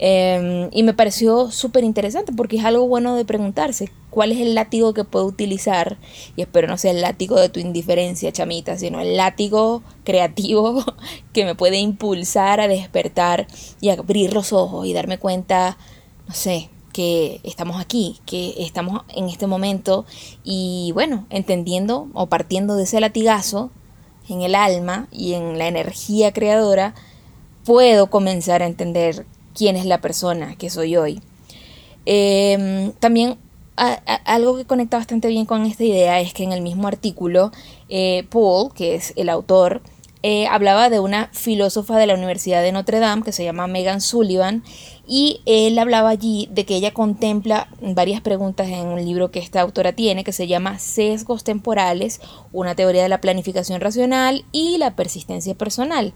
Em, 0.00 0.70
y 0.72 0.84
me 0.84 0.94
pareció 0.94 1.50
súper 1.50 1.82
interesante 1.82 2.32
porque 2.32 2.56
es 2.56 2.64
algo 2.64 2.86
bueno 2.86 3.16
de 3.16 3.24
preguntarse 3.24 3.90
cuál 4.10 4.30
es 4.30 4.38
el 4.38 4.54
látigo 4.54 4.94
que 4.94 5.04
puedo 5.04 5.26
utilizar. 5.26 5.98
Y 6.36 6.42
espero 6.42 6.68
no 6.68 6.78
sea 6.78 6.92
el 6.92 7.02
látigo 7.02 7.38
de 7.38 7.48
tu 7.48 7.60
indiferencia, 7.60 8.32
chamita, 8.32 8.78
sino 8.78 9.00
el 9.00 9.16
látigo 9.16 9.82
creativo 10.04 10.84
que 11.32 11.44
me 11.44 11.54
puede 11.54 11.78
impulsar 11.78 12.60
a 12.60 12.68
despertar 12.68 13.48
y 13.80 13.90
abrir 13.90 14.32
los 14.32 14.52
ojos 14.52 14.86
y 14.86 14.92
darme 14.94 15.18
cuenta, 15.18 15.76
no 16.26 16.34
sé, 16.34 16.70
que 16.92 17.40
estamos 17.44 17.80
aquí, 17.80 18.18
que 18.24 18.54
estamos 18.58 19.02
en 19.14 19.28
este 19.28 19.46
momento 19.46 20.04
y 20.42 20.90
bueno, 20.94 21.26
entendiendo 21.30 22.08
o 22.14 22.26
partiendo 22.26 22.76
de 22.76 22.84
ese 22.84 23.00
latigazo 23.00 23.70
en 24.28 24.42
el 24.42 24.54
alma 24.54 25.08
y 25.10 25.34
en 25.34 25.58
la 25.58 25.68
energía 25.68 26.32
creadora, 26.32 26.94
puedo 27.64 28.08
comenzar 28.08 28.62
a 28.62 28.66
entender 28.66 29.26
quién 29.54 29.76
es 29.76 29.84
la 29.84 30.00
persona 30.00 30.56
que 30.56 30.70
soy 30.70 30.96
hoy. 30.96 31.20
Em, 32.06 32.92
también 32.92 33.36
algo 34.24 34.56
que 34.56 34.64
conecta 34.64 34.96
bastante 34.96 35.28
bien 35.28 35.46
con 35.46 35.64
esta 35.64 35.84
idea 35.84 36.20
es 36.20 36.34
que 36.34 36.42
en 36.42 36.52
el 36.52 36.62
mismo 36.62 36.88
artículo, 36.88 37.52
eh, 37.88 38.26
Paul, 38.30 38.72
que 38.74 38.94
es 38.94 39.12
el 39.16 39.28
autor, 39.28 39.82
eh, 40.22 40.48
hablaba 40.48 40.90
de 40.90 40.98
una 40.98 41.30
filósofa 41.32 41.96
de 41.96 42.06
la 42.06 42.14
Universidad 42.14 42.62
de 42.62 42.72
Notre 42.72 42.98
Dame 42.98 43.22
que 43.22 43.32
se 43.32 43.44
llama 43.44 43.68
Megan 43.68 44.00
Sullivan 44.00 44.64
y 45.06 45.42
él 45.46 45.78
hablaba 45.78 46.08
allí 46.08 46.48
de 46.50 46.66
que 46.66 46.74
ella 46.74 46.92
contempla 46.92 47.68
varias 47.80 48.20
preguntas 48.20 48.68
en 48.68 48.88
un 48.88 49.04
libro 49.04 49.30
que 49.30 49.38
esta 49.38 49.60
autora 49.60 49.92
tiene 49.92 50.24
que 50.24 50.32
se 50.32 50.48
llama 50.48 50.80
Sesgos 50.80 51.44
temporales, 51.44 52.20
una 52.52 52.74
teoría 52.74 53.04
de 53.04 53.08
la 53.08 53.20
planificación 53.20 53.80
racional 53.80 54.44
y 54.50 54.78
la 54.78 54.96
persistencia 54.96 55.54
personal. 55.54 56.12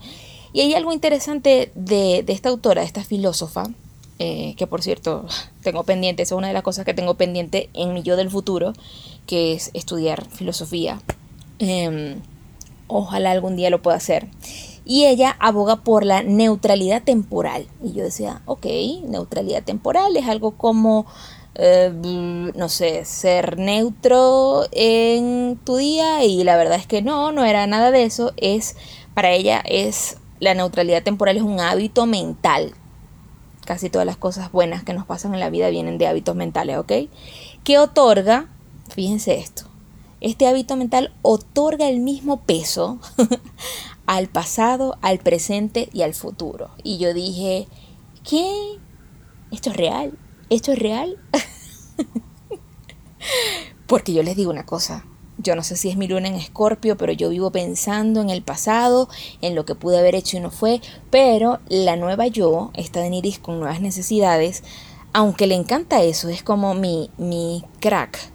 Y 0.52 0.60
hay 0.60 0.74
algo 0.74 0.92
interesante 0.92 1.70
de, 1.76 2.24
esta 2.26 2.48
autora, 2.48 2.82
de 2.82 2.86
esta 2.86 3.04
filósofa, 3.04 3.70
eh, 4.18 4.54
que 4.56 4.66
por 4.66 4.82
cierto 4.82 5.26
tengo 5.62 5.84
pendiente, 5.84 6.24
es 6.24 6.32
una 6.32 6.48
de 6.48 6.54
las 6.54 6.64
cosas 6.64 6.84
que 6.84 6.92
tengo 6.92 7.14
pendiente 7.14 7.70
en 7.72 7.94
mi 7.94 8.02
yo 8.02 8.16
del 8.16 8.30
futuro, 8.30 8.72
que 9.26 9.52
es 9.52 9.70
estudiar 9.74 10.26
filosofía. 10.28 11.00
Em, 11.60 12.20
ojalá 12.92 13.30
algún 13.30 13.56
día 13.56 13.70
lo 13.70 13.82
pueda 13.82 13.96
hacer. 13.96 14.28
Y 14.84 15.04
ella 15.04 15.36
aboga 15.38 15.76
por 15.76 16.04
la 16.04 16.22
neutralidad 16.22 17.02
temporal. 17.02 17.66
Y 17.82 17.92
yo 17.92 18.04
decía, 18.04 18.42
ok, 18.46 18.66
neutralidad 19.06 19.62
temporal 19.62 20.16
es 20.16 20.26
algo 20.26 20.52
como, 20.52 21.06
eh, 21.54 21.92
no 22.54 22.68
sé, 22.68 23.04
ser 23.04 23.58
neutro 23.58 24.64
en 24.72 25.58
tu 25.64 25.76
día. 25.76 26.24
Y 26.24 26.42
la 26.42 26.56
verdad 26.56 26.78
es 26.78 26.86
que 26.86 27.02
no, 27.02 27.30
no 27.32 27.44
era 27.44 27.66
nada 27.66 27.90
de 27.90 28.04
eso. 28.04 28.32
Es, 28.36 28.76
para 29.14 29.30
ella 29.30 29.62
es 29.64 30.16
la 30.42 30.54
neutralidad 30.54 31.04
temporal 31.04 31.36
es 31.36 31.44
un 31.44 31.60
hábito 31.60 32.04
mental. 32.06 32.74
Casi 33.64 33.90
todas 33.90 34.04
las 34.04 34.16
cosas 34.16 34.50
buenas 34.50 34.82
que 34.82 34.92
nos 34.92 35.06
pasan 35.06 35.34
en 35.34 35.40
la 35.40 35.50
vida 35.50 35.70
vienen 35.70 35.98
de 35.98 36.08
hábitos 36.08 36.34
mentales, 36.34 36.78
¿ok? 36.78 36.92
Que 37.62 37.78
otorga, 37.78 38.48
fíjense 38.88 39.38
esto, 39.38 39.66
este 40.22 40.46
hábito 40.46 40.76
mental 40.76 41.12
otorga 41.22 41.88
el 41.88 41.98
mismo 41.98 42.42
peso 42.42 43.00
al 44.06 44.28
pasado, 44.28 44.96
al 45.02 45.18
presente 45.18 45.88
y 45.92 46.02
al 46.02 46.14
futuro. 46.14 46.70
Y 46.84 46.98
yo 46.98 47.12
dije, 47.12 47.66
¿qué? 48.28 48.78
¿Esto 49.50 49.70
es 49.70 49.76
real? 49.76 50.16
¿Esto 50.48 50.72
es 50.72 50.78
real? 50.78 51.18
Porque 53.88 54.12
yo 54.12 54.22
les 54.22 54.36
digo 54.36 54.52
una 54.52 54.64
cosa, 54.64 55.04
yo 55.38 55.56
no 55.56 55.64
sé 55.64 55.76
si 55.76 55.90
es 55.90 55.96
mi 55.96 56.06
luna 56.06 56.28
en 56.28 56.36
escorpio, 56.36 56.96
pero 56.96 57.12
yo 57.12 57.30
vivo 57.30 57.50
pensando 57.50 58.20
en 58.20 58.30
el 58.30 58.42
pasado, 58.42 59.08
en 59.40 59.56
lo 59.56 59.66
que 59.66 59.74
pude 59.74 59.98
haber 59.98 60.14
hecho 60.14 60.36
y 60.36 60.40
no 60.40 60.52
fue, 60.52 60.80
pero 61.10 61.58
la 61.68 61.96
nueva 61.96 62.28
yo, 62.28 62.70
esta 62.74 63.00
de 63.00 63.10
Niris 63.10 63.40
con 63.40 63.58
nuevas 63.58 63.80
necesidades, 63.80 64.62
aunque 65.12 65.48
le 65.48 65.56
encanta 65.56 66.02
eso, 66.02 66.28
es 66.28 66.44
como 66.44 66.74
mi, 66.74 67.10
mi 67.18 67.64
crack, 67.80 68.31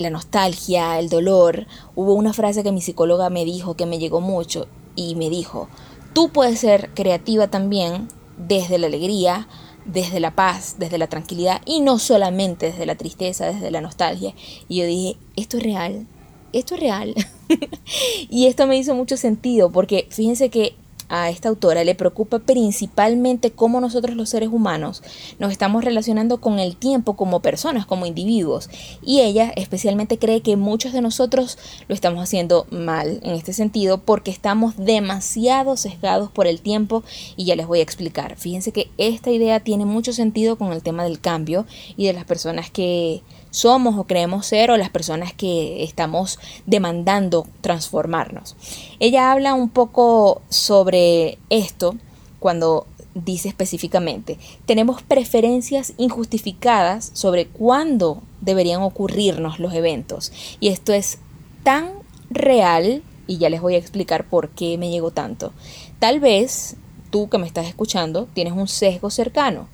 la 0.00 0.10
nostalgia, 0.10 0.98
el 0.98 1.08
dolor. 1.08 1.66
Hubo 1.94 2.14
una 2.14 2.32
frase 2.32 2.62
que 2.62 2.72
mi 2.72 2.80
psicóloga 2.80 3.30
me 3.30 3.44
dijo 3.44 3.74
que 3.76 3.86
me 3.86 3.98
llegó 3.98 4.20
mucho 4.20 4.66
y 4.96 5.14
me 5.14 5.30
dijo, 5.30 5.68
tú 6.14 6.30
puedes 6.30 6.58
ser 6.58 6.90
creativa 6.94 7.48
también 7.48 8.08
desde 8.36 8.78
la 8.78 8.86
alegría, 8.86 9.46
desde 9.84 10.18
la 10.18 10.34
paz, 10.34 10.76
desde 10.78 10.98
la 10.98 11.08
tranquilidad 11.08 11.60
y 11.66 11.80
no 11.80 11.98
solamente 11.98 12.66
desde 12.66 12.86
la 12.86 12.96
tristeza, 12.96 13.46
desde 13.46 13.70
la 13.70 13.80
nostalgia. 13.80 14.34
Y 14.68 14.76
yo 14.78 14.86
dije, 14.86 15.16
esto 15.36 15.58
es 15.58 15.62
real, 15.62 16.06
esto 16.52 16.74
es 16.74 16.80
real. 16.80 17.14
y 18.30 18.46
esto 18.46 18.66
me 18.66 18.78
hizo 18.78 18.94
mucho 18.94 19.16
sentido 19.16 19.70
porque 19.70 20.06
fíjense 20.10 20.48
que 20.48 20.74
a 21.10 21.28
esta 21.28 21.50
autora 21.50 21.84
le 21.84 21.94
preocupa 21.94 22.38
principalmente 22.38 23.50
cómo 23.50 23.80
nosotros 23.80 24.16
los 24.16 24.30
seres 24.30 24.48
humanos 24.48 25.02
nos 25.38 25.52
estamos 25.52 25.84
relacionando 25.84 26.40
con 26.40 26.58
el 26.58 26.76
tiempo 26.76 27.16
como 27.16 27.42
personas, 27.42 27.84
como 27.84 28.06
individuos. 28.06 28.70
Y 29.02 29.20
ella 29.20 29.52
especialmente 29.56 30.18
cree 30.18 30.40
que 30.40 30.56
muchos 30.56 30.92
de 30.92 31.02
nosotros 31.02 31.58
lo 31.88 31.94
estamos 31.94 32.22
haciendo 32.22 32.66
mal 32.70 33.20
en 33.22 33.32
este 33.32 33.52
sentido 33.52 33.98
porque 33.98 34.30
estamos 34.30 34.76
demasiado 34.76 35.76
sesgados 35.76 36.30
por 36.30 36.46
el 36.46 36.60
tiempo 36.60 37.02
y 37.36 37.44
ya 37.44 37.56
les 37.56 37.66
voy 37.66 37.80
a 37.80 37.82
explicar. 37.82 38.36
Fíjense 38.36 38.72
que 38.72 38.88
esta 38.96 39.30
idea 39.30 39.60
tiene 39.60 39.84
mucho 39.84 40.12
sentido 40.12 40.56
con 40.56 40.72
el 40.72 40.82
tema 40.82 41.04
del 41.04 41.20
cambio 41.20 41.66
y 41.96 42.06
de 42.06 42.12
las 42.12 42.24
personas 42.24 42.70
que 42.70 43.22
somos 43.50 43.96
o 43.98 44.04
creemos 44.04 44.46
ser 44.46 44.70
o 44.70 44.76
las 44.76 44.90
personas 44.90 45.32
que 45.32 45.82
estamos 45.82 46.38
demandando 46.66 47.46
transformarnos. 47.60 48.56
Ella 48.98 49.32
habla 49.32 49.54
un 49.54 49.68
poco 49.68 50.42
sobre 50.48 51.38
esto 51.50 51.96
cuando 52.38 52.86
dice 53.14 53.48
específicamente, 53.48 54.38
tenemos 54.66 55.02
preferencias 55.02 55.94
injustificadas 55.98 57.10
sobre 57.12 57.46
cuándo 57.46 58.22
deberían 58.40 58.82
ocurrirnos 58.82 59.58
los 59.58 59.74
eventos. 59.74 60.32
Y 60.60 60.68
esto 60.68 60.92
es 60.92 61.18
tan 61.64 61.90
real, 62.30 63.02
y 63.26 63.38
ya 63.38 63.50
les 63.50 63.60
voy 63.60 63.74
a 63.74 63.78
explicar 63.78 64.24
por 64.24 64.50
qué 64.50 64.78
me 64.78 64.90
llegó 64.90 65.10
tanto. 65.10 65.52
Tal 65.98 66.20
vez 66.20 66.76
tú 67.10 67.28
que 67.28 67.38
me 67.38 67.46
estás 67.46 67.66
escuchando 67.66 68.28
tienes 68.32 68.52
un 68.52 68.68
sesgo 68.68 69.10
cercano 69.10 69.68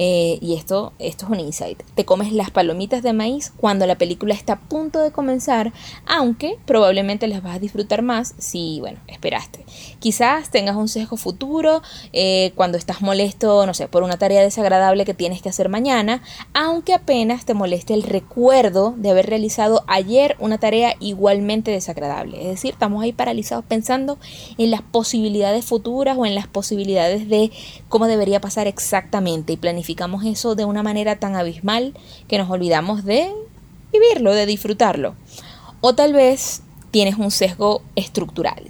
eh, 0.00 0.38
y 0.40 0.54
esto, 0.54 0.92
esto 1.00 1.26
es 1.26 1.30
un 1.32 1.40
insight. 1.40 1.82
Te 1.96 2.04
comes 2.04 2.32
las 2.32 2.52
palomitas 2.52 3.02
de 3.02 3.12
maíz 3.12 3.52
cuando 3.56 3.84
la 3.84 3.98
película 3.98 4.32
está 4.32 4.52
a 4.54 4.60
punto 4.60 5.00
de 5.00 5.10
comenzar, 5.10 5.72
aunque 6.06 6.56
probablemente 6.66 7.26
las 7.26 7.42
vas 7.42 7.56
a 7.56 7.58
disfrutar 7.58 8.02
más 8.02 8.34
si, 8.38 8.78
bueno, 8.78 9.00
esperaste. 9.08 9.64
Quizás 9.98 10.50
tengas 10.50 10.76
un 10.76 10.86
sesgo 10.86 11.16
futuro 11.16 11.82
eh, 12.12 12.52
cuando 12.54 12.78
estás 12.78 13.02
molesto, 13.02 13.66
no 13.66 13.74
sé, 13.74 13.88
por 13.88 14.04
una 14.04 14.18
tarea 14.18 14.40
desagradable 14.40 15.04
que 15.04 15.14
tienes 15.14 15.42
que 15.42 15.48
hacer 15.48 15.68
mañana, 15.68 16.22
aunque 16.54 16.94
apenas 16.94 17.44
te 17.44 17.54
moleste 17.54 17.92
el 17.94 18.04
recuerdo 18.04 18.94
de 18.96 19.10
haber 19.10 19.26
realizado 19.26 19.82
ayer 19.88 20.36
una 20.38 20.58
tarea 20.58 20.94
igualmente 21.00 21.72
desagradable. 21.72 22.40
Es 22.40 22.46
decir, 22.46 22.72
estamos 22.72 23.02
ahí 23.02 23.12
paralizados 23.12 23.64
pensando 23.64 24.18
en 24.58 24.70
las 24.70 24.82
posibilidades 24.82 25.64
futuras 25.64 26.16
o 26.16 26.24
en 26.24 26.36
las 26.36 26.46
posibilidades 26.46 27.28
de 27.28 27.50
cómo 27.88 28.06
debería 28.06 28.40
pasar 28.40 28.68
exactamente 28.68 29.54
y 29.54 29.56
planificar 29.56 29.87
eso 30.24 30.54
de 30.54 30.64
una 30.64 30.82
manera 30.82 31.16
tan 31.16 31.36
abismal 31.36 31.94
que 32.26 32.38
nos 32.38 32.50
olvidamos 32.50 33.04
de 33.04 33.32
vivirlo, 33.92 34.32
de 34.32 34.46
disfrutarlo. 34.46 35.14
O 35.80 35.94
tal 35.94 36.12
vez 36.12 36.62
tienes 36.90 37.16
un 37.16 37.30
sesgo 37.30 37.82
estructural. 37.96 38.64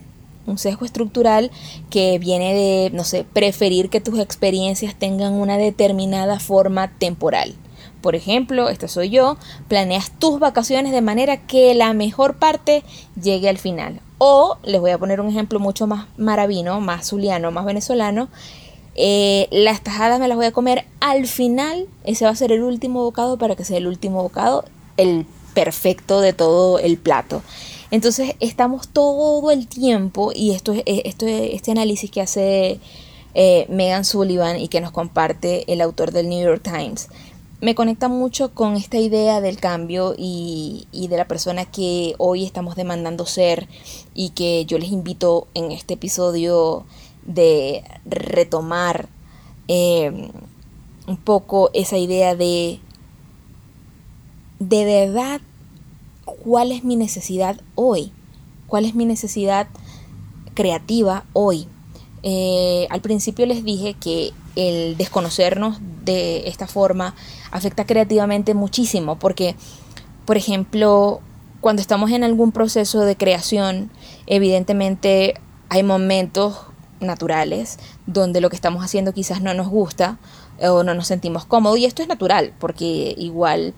Un 0.46 0.58
sesgo 0.58 0.84
estructural 0.84 1.50
que 1.90 2.18
viene 2.18 2.54
de, 2.54 2.90
no 2.94 3.04
sé, 3.04 3.24
preferir 3.24 3.90
que 3.90 4.00
tus 4.00 4.18
experiencias 4.18 4.94
tengan 4.94 5.34
una 5.34 5.58
determinada 5.58 6.40
forma 6.40 6.88
temporal. 6.98 7.54
Por 8.00 8.14
ejemplo, 8.14 8.68
esto 8.68 8.88
soy 8.88 9.10
yo, 9.10 9.36
planeas 9.66 10.10
tus 10.18 10.38
vacaciones 10.38 10.92
de 10.92 11.02
manera 11.02 11.36
que 11.46 11.74
la 11.74 11.92
mejor 11.92 12.36
parte 12.36 12.84
llegue 13.20 13.48
al 13.48 13.58
final. 13.58 14.00
O, 14.18 14.56
les 14.62 14.80
voy 14.80 14.92
a 14.92 14.98
poner 14.98 15.20
un 15.20 15.28
ejemplo 15.28 15.58
mucho 15.58 15.86
más 15.86 16.06
maravino, 16.16 16.80
más 16.80 17.08
zuliano, 17.08 17.50
más 17.50 17.64
venezolano, 17.64 18.28
eh, 19.00 19.46
las 19.52 19.80
tajadas 19.82 20.18
me 20.18 20.26
las 20.26 20.36
voy 20.36 20.46
a 20.46 20.52
comer 20.52 20.84
al 20.98 21.28
final. 21.28 21.86
Ese 22.02 22.24
va 22.24 22.32
a 22.32 22.34
ser 22.34 22.50
el 22.50 22.64
último 22.64 23.04
bocado 23.04 23.38
para 23.38 23.54
que 23.54 23.64
sea 23.64 23.78
el 23.78 23.86
último 23.86 24.22
bocado, 24.22 24.64
el 24.96 25.24
perfecto 25.54 26.20
de 26.20 26.32
todo 26.32 26.80
el 26.80 26.98
plato. 26.98 27.42
Entonces 27.92 28.34
estamos 28.40 28.88
todo 28.88 29.52
el 29.52 29.68
tiempo, 29.68 30.32
y 30.34 30.50
esto 30.50 30.72
es 30.72 30.80
eh, 30.80 31.02
esto, 31.04 31.26
este 31.28 31.70
análisis 31.70 32.10
que 32.10 32.20
hace 32.20 32.80
eh, 33.34 33.66
Megan 33.68 34.04
Sullivan 34.04 34.58
y 34.58 34.66
que 34.66 34.80
nos 34.80 34.90
comparte 34.90 35.72
el 35.72 35.80
autor 35.80 36.10
del 36.10 36.28
New 36.28 36.42
York 36.42 36.62
Times, 36.62 37.08
me 37.60 37.74
conecta 37.74 38.08
mucho 38.08 38.52
con 38.52 38.76
esta 38.76 38.98
idea 38.98 39.40
del 39.40 39.58
cambio 39.58 40.14
y, 40.16 40.86
de 40.92 41.16
la 41.16 41.26
persona 41.26 41.64
que 41.64 42.14
hoy 42.18 42.44
estamos 42.44 42.76
demandando 42.76 43.26
ser 43.26 43.68
y 44.14 44.30
que 44.30 44.64
yo 44.64 44.78
les 44.78 44.90
invito 44.90 45.48
en 45.54 45.72
este 45.72 45.94
episodio 45.94 46.84
de 47.28 47.84
retomar 48.06 49.08
eh, 49.68 50.30
un 51.06 51.16
poco 51.18 51.70
esa 51.74 51.98
idea 51.98 52.34
de 52.34 52.80
de 54.58 54.84
verdad 54.84 55.40
cuál 56.24 56.72
es 56.72 56.82
mi 56.82 56.96
necesidad 56.96 57.60
hoy, 57.76 58.12
cuál 58.66 58.84
es 58.84 58.94
mi 58.94 59.04
necesidad 59.06 59.68
creativa 60.54 61.24
hoy. 61.34 61.68
Eh, 62.24 62.88
al 62.90 63.00
principio 63.00 63.46
les 63.46 63.64
dije 63.64 63.94
que 63.94 64.32
el 64.56 64.96
desconocernos 64.96 65.78
de 66.04 66.48
esta 66.48 66.66
forma 66.66 67.14
afecta 67.52 67.86
creativamente 67.86 68.54
muchísimo 68.54 69.18
porque, 69.18 69.54
por 70.26 70.36
ejemplo, 70.36 71.20
cuando 71.60 71.80
estamos 71.80 72.10
en 72.10 72.24
algún 72.24 72.50
proceso 72.50 73.02
de 73.02 73.16
creación, 73.16 73.90
evidentemente 74.26 75.34
hay 75.68 75.82
momentos 75.82 76.56
naturales 77.00 77.78
donde 78.06 78.40
lo 78.40 78.50
que 78.50 78.56
estamos 78.56 78.84
haciendo 78.84 79.12
quizás 79.12 79.42
no 79.42 79.54
nos 79.54 79.68
gusta 79.68 80.18
o 80.60 80.82
no 80.82 80.94
nos 80.94 81.06
sentimos 81.06 81.44
cómodos 81.44 81.78
y 81.78 81.84
esto 81.84 82.02
es 82.02 82.08
natural 82.08 82.52
porque 82.58 83.14
igual 83.16 83.74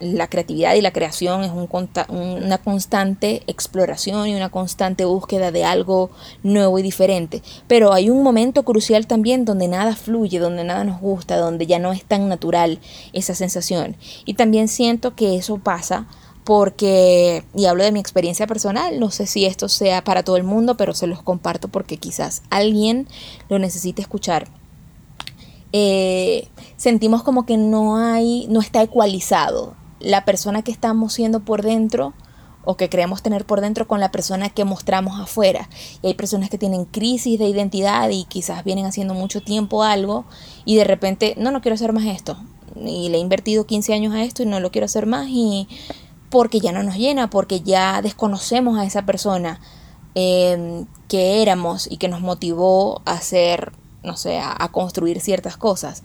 la 0.00 0.28
creatividad 0.28 0.74
y 0.74 0.80
la 0.80 0.92
creación 0.92 1.44
es 1.44 1.50
un, 1.50 1.68
una 2.08 2.58
constante 2.58 3.42
exploración 3.46 4.26
y 4.26 4.34
una 4.34 4.50
constante 4.50 5.04
búsqueda 5.04 5.50
de 5.50 5.64
algo 5.64 6.10
nuevo 6.42 6.78
y 6.78 6.82
diferente. 6.82 7.42
Pero 7.66 7.92
hay 7.92 8.10
un 8.10 8.22
momento 8.22 8.64
crucial 8.64 9.06
también 9.06 9.44
donde 9.44 9.68
nada 9.68 9.94
fluye, 9.94 10.38
donde 10.38 10.64
nada 10.64 10.84
nos 10.84 11.00
gusta, 11.00 11.36
donde 11.36 11.66
ya 11.66 11.78
no 11.78 11.92
es 11.92 12.04
tan 12.04 12.28
natural 12.28 12.78
esa 13.12 13.34
sensación. 13.34 13.96
Y 14.24 14.34
también 14.34 14.68
siento 14.68 15.14
que 15.14 15.36
eso 15.36 15.58
pasa 15.58 16.06
porque, 16.44 17.44
y 17.54 17.66
hablo 17.66 17.84
de 17.84 17.92
mi 17.92 18.00
experiencia 18.00 18.46
personal, 18.46 18.98
no 18.98 19.10
sé 19.10 19.26
si 19.26 19.44
esto 19.44 19.68
sea 19.68 20.02
para 20.04 20.22
todo 20.22 20.36
el 20.36 20.44
mundo, 20.44 20.76
pero 20.76 20.94
se 20.94 21.06
los 21.06 21.22
comparto 21.22 21.68
porque 21.68 21.96
quizás 21.96 22.42
alguien 22.50 23.06
lo 23.48 23.58
necesite 23.58 24.02
escuchar 24.02 24.48
eh, 25.72 26.48
sentimos 26.76 27.22
como 27.22 27.46
que 27.46 27.56
no 27.56 27.96
hay, 27.96 28.46
no 28.48 28.60
está 28.60 28.82
ecualizado 28.82 29.74
la 30.00 30.24
persona 30.24 30.62
que 30.62 30.70
estamos 30.70 31.14
siendo 31.14 31.40
por 31.40 31.62
dentro 31.62 32.12
o 32.64 32.76
que 32.76 32.88
creemos 32.88 33.22
tener 33.22 33.44
por 33.44 33.60
dentro 33.60 33.88
con 33.88 33.98
la 33.98 34.12
persona 34.12 34.50
que 34.50 34.64
mostramos 34.64 35.18
afuera. 35.18 35.68
Y 36.02 36.08
hay 36.08 36.14
personas 36.14 36.50
que 36.50 36.58
tienen 36.58 36.84
crisis 36.84 37.38
de 37.38 37.46
identidad 37.46 38.08
y 38.10 38.24
quizás 38.24 38.64
vienen 38.64 38.86
haciendo 38.86 39.14
mucho 39.14 39.40
tiempo 39.40 39.82
algo 39.82 40.26
y 40.64 40.76
de 40.76 40.84
repente, 40.84 41.34
no, 41.38 41.50
no 41.50 41.60
quiero 41.60 41.74
hacer 41.74 41.92
más 41.92 42.04
esto. 42.04 42.36
Y 42.76 43.08
le 43.08 43.18
he 43.18 43.20
invertido 43.20 43.66
15 43.66 43.94
años 43.94 44.14
a 44.14 44.22
esto 44.22 44.42
y 44.42 44.46
no 44.46 44.60
lo 44.60 44.70
quiero 44.70 44.84
hacer 44.84 45.06
más 45.06 45.28
y 45.28 45.68
porque 46.32 46.58
ya 46.58 46.72
no 46.72 46.82
nos 46.82 46.96
llena, 46.96 47.30
porque 47.30 47.60
ya 47.60 48.02
desconocemos 48.02 48.76
a 48.76 48.84
esa 48.84 49.06
persona 49.06 49.60
eh, 50.16 50.84
que 51.06 51.42
éramos 51.42 51.88
y 51.88 51.98
que 51.98 52.08
nos 52.08 52.20
motivó 52.20 53.02
a 53.04 53.20
ser 53.20 53.72
no 54.02 54.16
sé, 54.16 54.40
a, 54.40 54.68
construir 54.68 55.20
ciertas 55.20 55.56
cosas. 55.56 56.02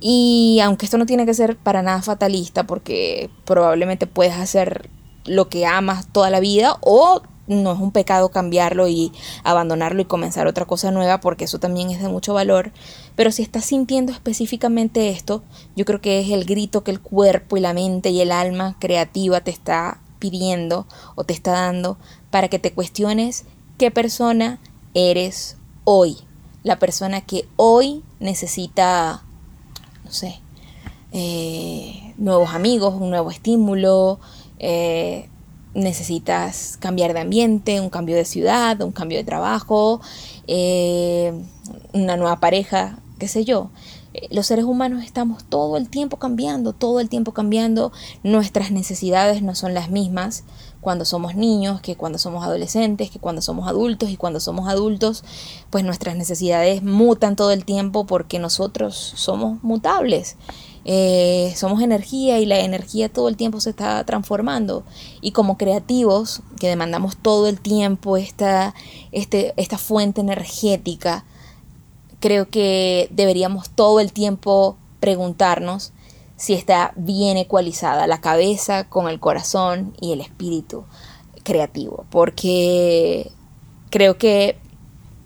Y 0.00 0.60
aunque 0.62 0.84
esto 0.86 0.98
no 0.98 1.06
tiene 1.06 1.26
que 1.26 1.34
ser 1.34 1.56
para 1.56 1.82
nada 1.82 2.02
fatalista, 2.02 2.64
porque 2.64 3.30
probablemente 3.44 4.06
puedes 4.06 4.34
hacer 4.34 4.90
lo 5.24 5.48
que 5.48 5.66
amas 5.66 6.06
toda 6.12 6.30
la 6.30 6.40
vida 6.40 6.76
o 6.82 7.22
no 7.46 7.72
es 7.72 7.78
un 7.78 7.92
pecado 7.92 8.30
cambiarlo 8.30 8.88
y 8.88 9.12
abandonarlo 9.42 10.00
y 10.00 10.06
comenzar 10.06 10.46
otra 10.46 10.64
cosa 10.64 10.90
nueva 10.90 11.20
porque 11.20 11.44
eso 11.44 11.58
también 11.58 11.90
es 11.90 12.00
de 12.00 12.08
mucho 12.08 12.34
valor. 12.34 12.72
Pero 13.16 13.30
si 13.30 13.42
estás 13.42 13.64
sintiendo 13.64 14.12
específicamente 14.12 15.10
esto, 15.10 15.42
yo 15.76 15.84
creo 15.84 16.00
que 16.00 16.20
es 16.20 16.30
el 16.30 16.44
grito 16.44 16.82
que 16.82 16.90
el 16.90 17.00
cuerpo 17.00 17.56
y 17.56 17.60
la 17.60 17.72
mente 17.72 18.10
y 18.10 18.20
el 18.20 18.32
alma 18.32 18.76
creativa 18.80 19.40
te 19.40 19.50
está 19.50 20.00
pidiendo 20.18 20.86
o 21.14 21.24
te 21.24 21.32
está 21.32 21.52
dando 21.52 21.98
para 22.30 22.48
que 22.48 22.58
te 22.58 22.72
cuestiones 22.72 23.44
qué 23.78 23.90
persona 23.90 24.58
eres 24.94 25.56
hoy. 25.84 26.18
La 26.62 26.78
persona 26.78 27.20
que 27.20 27.46
hoy 27.56 28.02
necesita, 28.20 29.22
no 30.04 30.10
sé, 30.10 30.40
eh, 31.12 32.14
nuevos 32.16 32.50
amigos, 32.50 32.94
un 32.94 33.10
nuevo 33.10 33.30
estímulo, 33.30 34.18
eh, 34.58 35.28
necesitas 35.74 36.76
cambiar 36.80 37.12
de 37.12 37.20
ambiente, 37.20 37.80
un 37.80 37.90
cambio 37.90 38.16
de 38.16 38.24
ciudad, 38.24 38.80
un 38.80 38.92
cambio 38.92 39.18
de 39.18 39.24
trabajo, 39.24 40.00
eh, 40.46 41.32
una 41.92 42.16
nueva 42.16 42.40
pareja, 42.40 42.98
qué 43.24 43.28
sé 43.28 43.46
yo. 43.46 43.70
Los 44.30 44.48
seres 44.48 44.66
humanos 44.66 45.02
estamos 45.02 45.44
todo 45.44 45.78
el 45.78 45.88
tiempo 45.88 46.18
cambiando, 46.18 46.74
todo 46.74 47.00
el 47.00 47.08
tiempo 47.08 47.32
cambiando, 47.32 47.90
nuestras 48.22 48.70
necesidades 48.70 49.40
no 49.40 49.54
son 49.54 49.72
las 49.72 49.88
mismas, 49.88 50.44
cuando 50.82 51.06
somos 51.06 51.34
niños, 51.34 51.80
que 51.80 51.96
cuando 51.96 52.18
somos 52.18 52.44
adolescentes, 52.44 53.10
que 53.10 53.18
cuando 53.18 53.40
somos 53.40 53.66
adultos 53.66 54.10
y 54.10 54.18
cuando 54.18 54.40
somos 54.40 54.68
adultos, 54.68 55.24
pues 55.70 55.84
nuestras 55.84 56.16
necesidades 56.16 56.82
mutan 56.82 57.34
todo 57.34 57.50
el 57.50 57.64
tiempo 57.64 58.04
porque 58.04 58.38
nosotros 58.38 58.94
somos 59.16 59.62
mutables. 59.62 60.36
Eh, 60.84 61.54
somos 61.56 61.80
energía 61.80 62.40
y 62.40 62.44
la 62.44 62.58
energía 62.58 63.10
todo 63.10 63.30
el 63.30 63.38
tiempo 63.38 63.58
se 63.62 63.70
está 63.70 64.04
transformando. 64.04 64.84
Y 65.22 65.32
como 65.32 65.56
creativos, 65.56 66.42
que 66.60 66.68
demandamos 66.68 67.16
todo 67.16 67.48
el 67.48 67.58
tiempo 67.58 68.18
esta, 68.18 68.74
este, 69.12 69.54
esta 69.56 69.78
fuente 69.78 70.20
energética, 70.20 71.24
creo 72.20 72.48
que 72.48 73.08
deberíamos 73.10 73.70
todo 73.70 74.00
el 74.00 74.12
tiempo 74.12 74.76
preguntarnos 75.00 75.92
si 76.36 76.54
está 76.54 76.92
bien 76.96 77.36
ecualizada 77.36 78.06
la 78.06 78.20
cabeza 78.20 78.88
con 78.88 79.08
el 79.08 79.20
corazón 79.20 79.94
y 80.00 80.12
el 80.12 80.20
espíritu 80.20 80.84
creativo, 81.42 82.06
porque 82.10 83.30
creo 83.90 84.18
que 84.18 84.58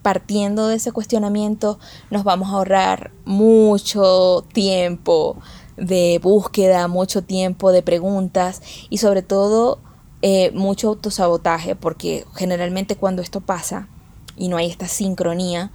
partiendo 0.03 0.68
de 0.68 0.77
ese 0.77 0.92
cuestionamiento 0.92 1.79
nos 2.11 2.24
vamos 2.24 2.48
a 2.48 2.53
ahorrar 2.53 3.11
mucho 3.24 4.44
tiempo 4.53 5.37
de 5.77 6.18
búsqueda, 6.22 6.88
mucho 6.88 7.22
tiempo 7.22 7.72
de 7.72 7.83
preguntas 7.83 8.62
y 8.90 8.98
sobre 8.98 9.22
todo 9.22 9.79
eh, 10.22 10.51
mucho 10.53 10.88
autosabotaje, 10.88 11.77
porque 11.77 12.24
generalmente 12.35 12.96
cuando 12.96 13.22
esto 13.22 13.40
pasa 13.40 13.88
y 14.37 14.48
no 14.48 14.57
hay 14.57 14.68
esta 14.68 14.88
sincronía, 14.88 15.70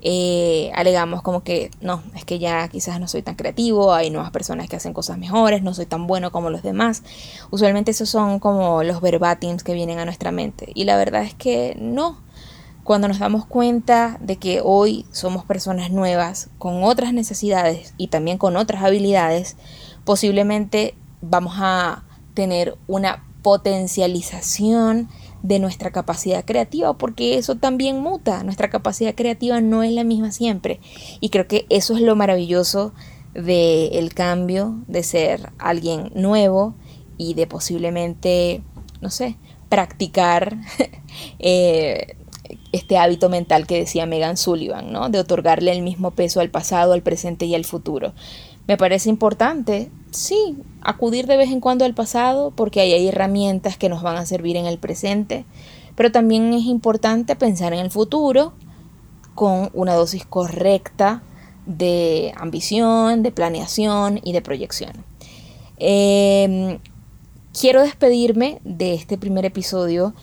eh, 0.00 0.70
alegamos 0.74 1.22
como 1.22 1.42
que 1.42 1.70
no, 1.80 2.02
es 2.14 2.24
que 2.24 2.38
ya 2.38 2.68
quizás 2.68 3.00
no 3.00 3.08
soy 3.08 3.22
tan 3.22 3.34
creativo, 3.34 3.92
hay 3.92 4.10
nuevas 4.10 4.30
personas 4.30 4.68
que 4.68 4.76
hacen 4.76 4.92
cosas 4.92 5.18
mejores, 5.18 5.62
no 5.62 5.74
soy 5.74 5.86
tan 5.86 6.06
bueno 6.06 6.30
como 6.30 6.50
los 6.50 6.62
demás. 6.62 7.02
Usualmente 7.50 7.90
esos 7.90 8.08
son 8.08 8.38
como 8.38 8.82
los 8.84 9.00
verbatims 9.00 9.64
que 9.64 9.74
vienen 9.74 9.98
a 9.98 10.04
nuestra 10.04 10.30
mente. 10.30 10.70
Y 10.74 10.84
la 10.84 10.96
verdad 10.96 11.22
es 11.22 11.34
que 11.34 11.76
no. 11.80 12.20
Cuando 12.84 13.08
nos 13.08 13.18
damos 13.18 13.44
cuenta 13.44 14.16
de 14.20 14.36
que 14.36 14.62
hoy 14.64 15.04
somos 15.12 15.44
personas 15.44 15.90
nuevas, 15.90 16.48
con 16.58 16.82
otras 16.84 17.12
necesidades 17.12 17.92
y 17.98 18.08
también 18.08 18.38
con 18.38 18.56
otras 18.56 18.82
habilidades, 18.82 19.56
posiblemente 20.04 20.94
vamos 21.20 21.56
a 21.58 22.04
tener 22.32 22.78
una 22.86 23.24
potencialización 23.42 25.08
de 25.42 25.58
nuestra 25.58 25.90
capacidad 25.90 26.44
creativa, 26.44 26.96
porque 26.98 27.38
eso 27.38 27.56
también 27.56 28.00
muta, 28.00 28.42
nuestra 28.42 28.70
capacidad 28.70 29.14
creativa 29.14 29.60
no 29.60 29.82
es 29.82 29.92
la 29.92 30.04
misma 30.04 30.32
siempre. 30.32 30.80
Y 31.20 31.30
creo 31.30 31.46
que 31.46 31.66
eso 31.68 31.94
es 31.94 32.00
lo 32.00 32.16
maravilloso 32.16 32.92
del 33.34 33.90
el 33.92 34.14
cambio, 34.14 34.76
de 34.88 35.02
ser 35.02 35.52
alguien 35.58 36.10
nuevo 36.14 36.74
y 37.16 37.34
de 37.34 37.46
posiblemente, 37.46 38.62
no 39.00 39.10
sé, 39.10 39.36
practicar 39.68 40.56
eh, 41.38 42.16
este 42.72 42.98
hábito 42.98 43.28
mental 43.28 43.66
que 43.66 43.78
decía 43.78 44.06
Megan 44.06 44.36
Sullivan, 44.36 44.92
¿no? 44.92 45.08
De 45.08 45.18
otorgarle 45.18 45.72
el 45.72 45.82
mismo 45.82 46.12
peso 46.12 46.40
al 46.40 46.50
pasado, 46.50 46.92
al 46.92 47.02
presente 47.02 47.46
y 47.46 47.54
al 47.54 47.64
futuro. 47.64 48.14
Me 48.66 48.76
parece 48.76 49.08
importante, 49.08 49.90
sí, 50.10 50.56
acudir 50.82 51.26
de 51.26 51.36
vez 51.36 51.50
en 51.50 51.60
cuando 51.60 51.84
al 51.84 51.94
pasado 51.94 52.52
porque 52.54 52.80
ahí 52.80 52.92
hay 52.92 53.08
herramientas 53.08 53.76
que 53.76 53.88
nos 53.88 54.02
van 54.02 54.16
a 54.16 54.26
servir 54.26 54.56
en 54.56 54.66
el 54.66 54.78
presente, 54.78 55.44
pero 55.96 56.12
también 56.12 56.52
es 56.52 56.64
importante 56.64 57.36
pensar 57.36 57.72
en 57.72 57.80
el 57.80 57.90
futuro 57.90 58.52
con 59.34 59.70
una 59.72 59.94
dosis 59.94 60.24
correcta 60.24 61.22
de 61.66 62.32
ambición, 62.36 63.22
de 63.22 63.30
planeación 63.30 64.20
y 64.24 64.32
de 64.32 64.42
proyección. 64.42 65.04
Em, 65.76 66.78
quiero 67.58 67.82
despedirme 67.82 68.60
de 68.64 68.94
este 68.94 69.18
primer 69.18 69.44
episodio, 69.44 70.14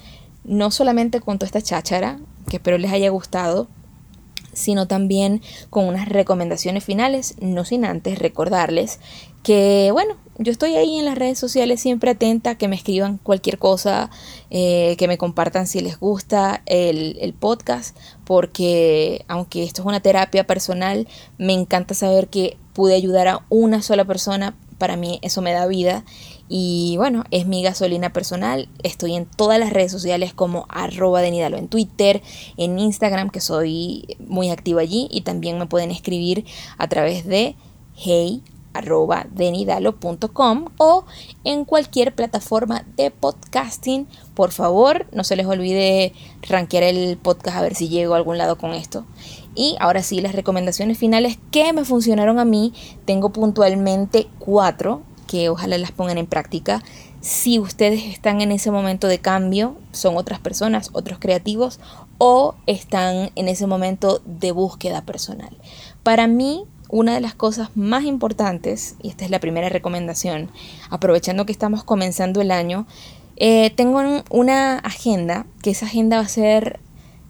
no 0.43 0.71
solamente 0.71 1.21
con 1.21 1.37
toda 1.37 1.47
esta 1.47 1.61
cháchara, 1.61 2.19
que 2.49 2.57
espero 2.57 2.77
les 2.77 2.91
haya 2.91 3.09
gustado, 3.09 3.67
sino 4.53 4.87
también 4.87 5.41
con 5.69 5.85
unas 5.85 6.09
recomendaciones 6.09 6.83
finales, 6.83 7.35
no 7.39 7.65
sin 7.65 7.85
antes 7.85 8.19
recordarles 8.19 8.99
que 9.45 9.91
bueno, 9.91 10.15
yo 10.39 10.51
estoy 10.51 10.75
ahí 10.75 10.97
en 10.97 11.05
las 11.05 11.19
redes 11.19 11.37
sociales 11.37 11.79
siempre 11.79 12.09
atenta, 12.09 12.55
que 12.55 12.67
me 12.67 12.75
escriban 12.75 13.19
cualquier 13.19 13.59
cosa, 13.59 14.09
eh, 14.49 14.95
que 14.97 15.07
me 15.07 15.19
compartan 15.19 15.67
si 15.67 15.81
les 15.81 15.99
gusta 15.99 16.63
el, 16.65 17.19
el, 17.21 17.35
podcast, 17.35 17.95
porque 18.23 19.23
aunque 19.27 19.61
esto 19.61 19.83
es 19.83 19.87
una 19.87 19.99
terapia 19.99 20.47
personal, 20.47 21.07
me 21.37 21.53
encanta 21.53 21.93
saber 21.93 22.27
que 22.27 22.57
pude 22.73 22.95
ayudar 22.95 23.27
a 23.27 23.45
una 23.49 23.83
sola 23.83 24.03
persona, 24.03 24.57
para 24.79 24.97
mí 24.97 25.19
eso 25.21 25.43
me 25.43 25.53
da 25.53 25.67
vida. 25.67 26.03
Y 26.49 26.95
bueno, 26.97 27.23
es 27.29 27.45
mi 27.45 27.61
gasolina 27.61 28.11
personal. 28.11 28.67
Estoy 28.81 29.15
en 29.15 29.27
todas 29.27 29.59
las 29.59 29.71
redes 29.71 29.91
sociales 29.91 30.33
como 30.33 30.65
arroba 30.69 31.21
de 31.21 31.29
Nidalo 31.29 31.57
en 31.57 31.67
Twitter, 31.67 32.23
en 32.57 32.79
Instagram, 32.79 33.29
que 33.29 33.41
soy 33.41 34.17
muy 34.19 34.49
activa 34.49 34.81
allí. 34.81 35.07
Y 35.11 35.21
también 35.21 35.59
me 35.59 35.67
pueden 35.67 35.91
escribir 35.91 36.45
a 36.77 36.87
través 36.87 37.25
de 37.25 37.55
hey 37.95 38.43
arroba 38.75 39.25
denidalo.com 39.31 40.65
o 40.77 41.05
en 41.43 41.65
cualquier 41.65 42.13
plataforma 42.13 42.85
de 42.97 43.11
podcasting. 43.11 44.07
Por 44.33 44.51
favor, 44.51 45.07
no 45.11 45.23
se 45.23 45.35
les 45.35 45.45
olvide 45.45 46.13
rankear 46.43 46.83
el 46.83 47.17
podcast 47.17 47.57
a 47.57 47.61
ver 47.61 47.75
si 47.75 47.89
llego 47.89 48.13
a 48.13 48.17
algún 48.17 48.37
lado 48.37 48.57
con 48.57 48.73
esto. 48.73 49.05
Y 49.55 49.77
ahora 49.79 50.03
sí, 50.03 50.19
las 50.19 50.35
recomendaciones 50.35 50.97
finales 50.97 51.39
que 51.51 51.71
me 51.71 51.85
funcionaron 51.85 52.39
a 52.39 52.45
mí, 52.45 52.73
tengo 53.05 53.29
puntualmente 53.29 54.27
cuatro 54.39 55.01
que 55.27 55.49
ojalá 55.49 55.77
las 55.77 55.91
pongan 55.91 56.17
en 56.17 56.27
práctica. 56.27 56.83
Si 57.21 57.57
ustedes 57.57 58.03
están 58.03 58.41
en 58.41 58.51
ese 58.51 58.69
momento 58.69 59.07
de 59.07 59.19
cambio, 59.19 59.75
son 59.91 60.17
otras 60.17 60.39
personas, 60.39 60.89
otros 60.93 61.17
creativos, 61.19 61.79
o 62.17 62.55
están 62.67 63.31
en 63.35 63.47
ese 63.47 63.65
momento 63.65 64.21
de 64.25 64.51
búsqueda 64.51 65.01
personal. 65.01 65.57
Para 66.03 66.27
mí, 66.27 66.65
una 66.95 67.13
de 67.13 67.19
las 67.19 67.35
cosas 67.35 67.69
más 67.75 68.05
importantes, 68.05 68.95
y 69.01 69.09
esta 69.09 69.25
es 69.25 69.29
la 69.29 69.41
primera 69.41 69.67
recomendación, 69.67 70.49
aprovechando 70.89 71.45
que 71.45 71.51
estamos 71.51 71.83
comenzando 71.83 72.39
el 72.39 72.51
año, 72.51 72.87
eh, 73.35 73.71
tengo 73.71 74.01
una 74.29 74.77
agenda, 74.77 75.45
que 75.61 75.71
esa 75.71 75.87
agenda 75.87 76.17
va 76.17 76.23
a 76.23 76.29
ser 76.29 76.79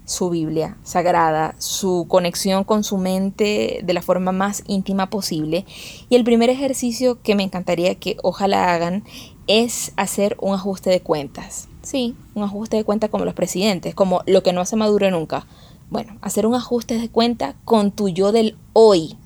su 0.06 0.30
Biblia 0.30 0.78
sagrada, 0.84 1.56
su 1.58 2.06
conexión 2.08 2.64
con 2.64 2.84
su 2.84 2.98
mente 2.98 3.80
de 3.84 3.94
la 3.96 4.04
forma 4.04 4.32
más 4.32 4.62
íntima 4.68 5.10
posible. 5.10 5.66
Y 6.10 6.16
el 6.16 6.24
primer 6.24 6.52
ejercicio 6.52 7.20
que 7.24 7.34
me 7.34 7.42
encantaría 7.42 7.96
que 7.96 8.18
ojalá 8.22 8.72
hagan 8.72 9.04
es 9.48 9.94
hacer 9.96 10.38
un 10.40 10.54
ajuste 10.54 10.92
de 10.92 11.02
cuentas. 11.02 11.70
Sí, 11.82 12.16
un 12.36 12.44
ajuste 12.44 12.78
de 12.78 12.84
cuentas 12.84 13.10
como 13.10 13.26
los 13.26 13.34
presidentes, 13.34 13.96
como 13.96 14.22
lo 14.28 14.44
que 14.44 14.54
no 14.54 14.62
hace 14.62 14.76
Maduro 14.76 15.10
nunca. 15.10 15.48
Bueno, 15.90 16.18
hacer 16.22 16.46
un 16.46 16.54
ajuste 16.54 17.00
de 17.00 17.10
cuenta 17.10 17.56
con 17.66 17.90
tu 17.90 18.10
yo 18.10 18.32
del 18.32 18.58
hoy. 18.74 19.18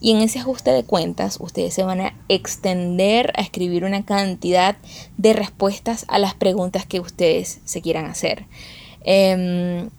Y 0.00 0.12
en 0.12 0.18
ese 0.22 0.38
ajuste 0.38 0.70
de 0.70 0.82
cuentas 0.82 1.36
ustedes 1.40 1.74
se 1.74 1.82
van 1.82 2.00
a 2.00 2.14
extender 2.28 3.32
a 3.36 3.42
escribir 3.42 3.84
una 3.84 4.04
cantidad 4.04 4.76
de 5.18 5.34
respuestas 5.34 6.06
a 6.08 6.18
las 6.18 6.34
preguntas 6.34 6.86
que 6.86 7.00
ustedes 7.00 7.60
se 7.64 7.82
quieran 7.82 8.06
hacer. 8.06 8.46
Em, 9.02 9.90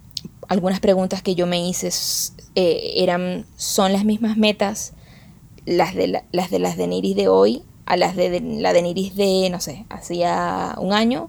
algunas 0.47 0.79
preguntas 0.79 1.21
que 1.21 1.35
yo 1.35 1.45
me 1.45 1.67
hice 1.67 1.89
eh, 2.55 2.93
eran, 2.97 3.45
¿son 3.55 3.93
las 3.93 4.03
mismas 4.03 4.37
metas 4.37 4.93
las 5.65 5.93
de, 5.93 6.23
las 6.31 6.49
de 6.49 6.59
las 6.59 6.77
de 6.77 6.87
Niris 6.87 7.15
de 7.15 7.27
hoy 7.27 7.63
a 7.85 7.95
las 7.95 8.15
de, 8.15 8.41
la 8.41 8.73
de 8.73 8.81
Niris 8.81 9.15
de, 9.15 9.49
no 9.51 9.59
sé, 9.59 9.85
hacía 9.89 10.75
un 10.79 10.93
año? 10.93 11.27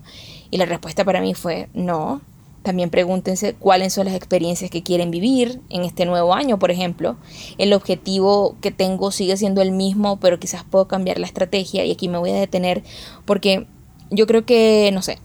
Y 0.50 0.56
la 0.56 0.64
respuesta 0.64 1.04
para 1.04 1.20
mí 1.20 1.34
fue 1.34 1.68
no. 1.74 2.22
También 2.62 2.90
pregúntense 2.90 3.54
cuáles 3.54 3.92
son 3.92 4.06
las 4.06 4.14
experiencias 4.14 4.70
que 4.70 4.82
quieren 4.82 5.10
vivir 5.10 5.60
en 5.68 5.82
este 5.84 6.06
nuevo 6.06 6.34
año, 6.34 6.58
por 6.58 6.70
ejemplo. 6.70 7.16
El 7.58 7.72
objetivo 7.72 8.56
que 8.60 8.70
tengo 8.70 9.10
sigue 9.10 9.36
siendo 9.36 9.62
el 9.62 9.72
mismo, 9.72 10.20
pero 10.20 10.38
quizás 10.38 10.64
puedo 10.64 10.86
cambiar 10.86 11.18
la 11.18 11.26
estrategia 11.26 11.84
y 11.84 11.90
aquí 11.90 12.08
me 12.08 12.18
voy 12.18 12.30
a 12.30 12.36
detener 12.36 12.84
porque 13.24 13.66
yo 14.10 14.26
creo 14.26 14.44
que, 14.44 14.90
no 14.92 15.02
sé, 15.02 15.18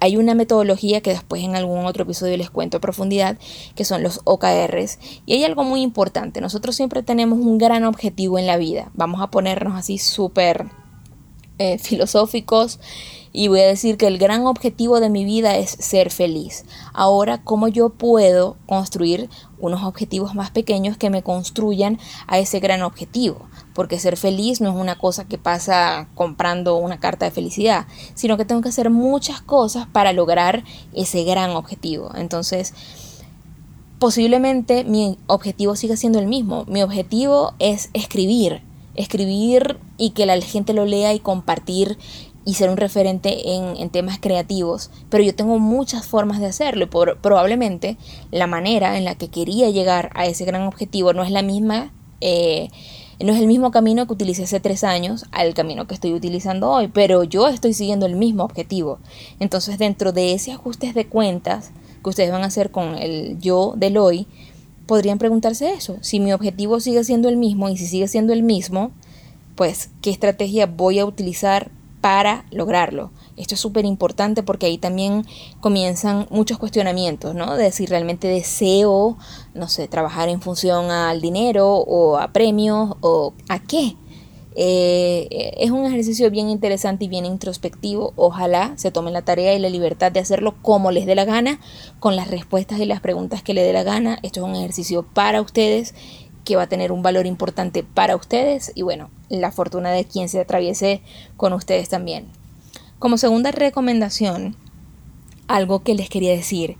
hay 0.00 0.16
una 0.16 0.34
metodología 0.34 1.00
que 1.00 1.10
después 1.10 1.42
en 1.42 1.56
algún 1.56 1.86
otro 1.86 2.02
episodio 2.04 2.36
les 2.36 2.50
cuento 2.50 2.76
a 2.76 2.80
profundidad, 2.80 3.38
que 3.74 3.84
son 3.84 4.02
los 4.02 4.20
OKRs. 4.24 4.98
Y 5.24 5.34
hay 5.34 5.44
algo 5.44 5.64
muy 5.64 5.80
importante, 5.80 6.40
nosotros 6.40 6.76
siempre 6.76 7.02
tenemos 7.02 7.38
un 7.38 7.56
gran 7.56 7.84
objetivo 7.84 8.38
en 8.38 8.46
la 8.46 8.58
vida. 8.58 8.90
Vamos 8.94 9.22
a 9.22 9.30
ponernos 9.30 9.74
así 9.74 9.98
súper 9.98 10.66
eh, 11.58 11.78
filosóficos 11.82 12.80
y 13.36 13.48
voy 13.48 13.60
a 13.60 13.66
decir 13.66 13.98
que 13.98 14.06
el 14.06 14.16
gran 14.16 14.46
objetivo 14.46 14.98
de 14.98 15.10
mi 15.10 15.26
vida 15.26 15.56
es 15.56 15.70
ser 15.70 16.10
feliz. 16.10 16.64
Ahora, 16.94 17.42
¿cómo 17.44 17.68
yo 17.68 17.90
puedo 17.90 18.56
construir 18.64 19.28
unos 19.58 19.82
objetivos 19.82 20.34
más 20.34 20.50
pequeños 20.50 20.96
que 20.96 21.10
me 21.10 21.22
construyan 21.22 21.98
a 22.26 22.38
ese 22.38 22.60
gran 22.60 22.82
objetivo? 22.82 23.46
porque 23.74 23.98
ser 23.98 24.16
feliz 24.16 24.62
no 24.62 24.70
es 24.70 24.74
una 24.74 24.96
cosa 24.96 25.26
que 25.28 25.36
pasa 25.36 26.08
comprando 26.14 26.78
una 26.78 26.98
carta 26.98 27.26
de 27.26 27.30
felicidad, 27.30 27.86
sino 28.14 28.38
que 28.38 28.46
tengo 28.46 28.62
que 28.62 28.70
hacer 28.70 28.88
muchas 28.88 29.42
cosas 29.42 29.86
para 29.86 30.14
lograr 30.14 30.64
ese 30.94 31.24
gran 31.24 31.50
objetivo. 31.50 32.10
Entonces, 32.14 32.72
posiblemente 33.98 34.82
mi 34.84 35.18
objetivo 35.26 35.76
siga 35.76 35.98
siendo 35.98 36.18
el 36.18 36.26
mismo. 36.26 36.64
Mi 36.68 36.82
objetivo 36.82 37.52
es 37.58 37.90
escribir, 37.92 38.62
escribir 38.94 39.78
y 39.98 40.10
que 40.10 40.24
la 40.24 40.40
gente 40.40 40.72
lo 40.72 40.86
lea 40.86 41.12
y 41.12 41.20
compartir 41.20 41.98
y 42.46 42.54
ser 42.54 42.70
un 42.70 42.76
referente 42.76 43.50
en, 43.50 43.90
temas 43.90 44.18
creativos, 44.20 44.90
pero 45.10 45.24
yo 45.24 45.34
tengo 45.34 45.58
muchas 45.58 46.06
formas 46.06 46.40
de 46.40 46.46
hacerlo 46.46 46.88
por, 46.88 47.18
probablemente 47.18 47.98
la 48.30 48.46
manera 48.46 48.96
en 48.96 49.04
la 49.04 49.16
que 49.16 49.28
quería 49.28 49.68
llegar 49.68 50.10
a 50.14 50.26
ese 50.26 50.44
gran 50.44 50.62
objetivo 50.62 51.12
no 51.12 51.24
es 51.24 51.30
la 51.30 51.42
misma 51.42 51.92
eh, 52.20 52.68
no 53.18 53.32
es 53.32 53.40
el 53.40 53.46
mismo 53.46 53.70
camino 53.70 54.06
que 54.06 54.12
utilicé 54.12 54.44
hace 54.44 54.60
tres 54.60 54.84
años 54.84 55.24
al 55.32 55.54
camino 55.54 55.86
que 55.86 55.94
estoy 55.94 56.12
utilizando 56.12 56.70
hoy, 56.70 56.88
pero 56.88 57.24
yo 57.24 57.48
estoy 57.48 57.72
siguiendo 57.72 58.06
el 58.06 58.14
mismo 58.14 58.44
objetivo. 58.44 58.98
Entonces, 59.40 59.78
dentro 59.78 60.12
de 60.12 60.34
ese 60.34 60.52
ajustes 60.52 60.94
de 60.94 61.06
cuentas 61.06 61.72
que 62.02 62.10
ustedes 62.10 62.30
van 62.30 62.42
a 62.42 62.46
hacer 62.46 62.70
con 62.70 62.96
el 62.96 63.38
yo 63.40 63.72
del 63.76 63.96
hoy, 63.96 64.26
podrían 64.86 65.18
preguntarse 65.18 65.72
eso. 65.72 65.96
Si 66.02 66.20
mi 66.20 66.32
objetivo 66.32 66.78
sigue 66.78 67.04
siendo 67.04 67.28
el 67.28 67.38
mismo 67.38 67.70
y 67.70 67.78
si 67.78 67.86
sigue 67.86 68.06
siendo 68.06 68.34
el 68.34 68.42
mismo, 68.42 68.92
pues, 69.54 69.88
¿qué 70.02 70.10
estrategia 70.10 70.66
voy 70.66 70.98
a 70.98 71.06
utilizar 71.06 71.70
para 72.06 72.44
lograrlo? 72.52 73.10
Esto 73.36 73.56
es 73.56 73.60
súper 73.60 73.84
importante 73.84 74.44
porque 74.44 74.66
ahí 74.66 74.78
también 74.78 75.26
comienzan 75.58 76.28
muchos 76.30 76.56
cuestionamientos, 76.56 77.34
¿no? 77.34 77.56
De 77.56 77.72
si 77.72 77.84
realmente 77.84 78.28
deseo, 78.28 79.18
no 79.54 79.66
sé, 79.66 79.88
trabajar 79.88 80.28
en 80.28 80.40
función 80.40 80.92
al 80.92 81.20
dinero 81.20 81.66
o 81.78 82.16
a 82.16 82.28
premios 82.28 82.94
o 83.00 83.34
a 83.48 83.58
qué. 83.58 83.96
Eh, 84.54 85.54
es 85.58 85.72
un 85.72 85.84
ejercicio 85.84 86.30
bien 86.30 86.48
interesante 86.48 87.06
y 87.06 87.08
bien 87.08 87.26
introspectivo. 87.26 88.12
Ojalá 88.14 88.74
se 88.76 88.92
tomen 88.92 89.12
la 89.12 89.22
tarea 89.22 89.54
y 89.54 89.58
la 89.58 89.68
libertad 89.68 90.12
de 90.12 90.20
hacerlo 90.20 90.54
como 90.62 90.92
les 90.92 91.06
dé 91.06 91.16
la 91.16 91.24
gana, 91.24 91.58
con 91.98 92.14
las 92.14 92.30
respuestas 92.30 92.78
y 92.78 92.84
las 92.84 93.00
preguntas 93.00 93.42
que 93.42 93.52
les 93.52 93.66
dé 93.66 93.72
la 93.72 93.82
gana. 93.82 94.20
Esto 94.22 94.40
es 94.40 94.46
un 94.46 94.54
ejercicio 94.54 95.02
para 95.02 95.42
ustedes 95.42 95.92
que 96.46 96.56
va 96.56 96.62
a 96.62 96.68
tener 96.68 96.92
un 96.92 97.02
valor 97.02 97.26
importante 97.26 97.82
para 97.82 98.16
ustedes 98.16 98.72
y 98.74 98.80
bueno, 98.80 99.10
la 99.28 99.52
fortuna 99.52 99.90
de 99.90 100.06
quien 100.06 100.30
se 100.30 100.40
atraviese 100.40 101.02
con 101.36 101.52
ustedes 101.52 101.90
también. 101.90 102.28
Como 102.98 103.18
segunda 103.18 103.50
recomendación, 103.50 104.56
algo 105.48 105.82
que 105.82 105.94
les 105.94 106.08
quería 106.08 106.30
decir 106.30 106.78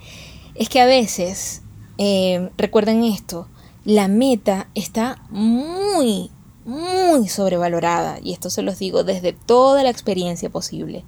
es 0.55 0.71
que 0.71 0.81
a 0.81 0.87
veces, 0.87 1.63
eh, 1.99 2.49
recuerden 2.57 3.05
esto, 3.05 3.49
la 3.85 4.09
meta 4.09 4.69
está 4.75 5.23
muy, 5.31 6.31
muy 6.65 7.29
sobrevalorada 7.29 8.19
y 8.23 8.33
esto 8.33 8.49
se 8.49 8.63
los 8.63 8.79
digo 8.79 9.05
desde 9.05 9.33
toda 9.33 9.83
la 9.83 9.91
experiencia 9.91 10.49
posible. 10.49 11.05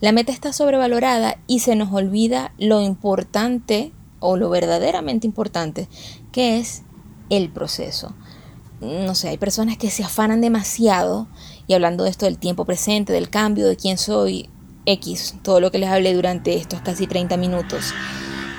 La 0.00 0.12
meta 0.12 0.30
está 0.30 0.52
sobrevalorada 0.52 1.38
y 1.46 1.58
se 1.58 1.74
nos 1.74 1.92
olvida 1.92 2.52
lo 2.56 2.80
importante 2.80 3.92
o 4.20 4.36
lo 4.36 4.48
verdaderamente 4.48 5.26
importante 5.26 5.88
que 6.32 6.58
es 6.58 6.82
el 7.30 7.50
proceso. 7.50 8.14
No 8.80 9.14
sé, 9.14 9.28
hay 9.28 9.38
personas 9.38 9.78
que 9.78 9.90
se 9.90 10.04
afanan 10.04 10.40
demasiado 10.40 11.28
y 11.66 11.74
hablando 11.74 12.04
de 12.04 12.10
esto 12.10 12.26
del 12.26 12.38
tiempo 12.38 12.64
presente, 12.64 13.12
del 13.12 13.30
cambio, 13.30 13.66
de 13.66 13.76
quién 13.76 13.96
soy, 13.96 14.50
X, 14.84 15.36
todo 15.42 15.60
lo 15.60 15.70
que 15.70 15.78
les 15.78 15.88
hablé 15.88 16.14
durante 16.14 16.56
estos 16.56 16.80
casi 16.80 17.06
30 17.06 17.36
minutos. 17.36 17.94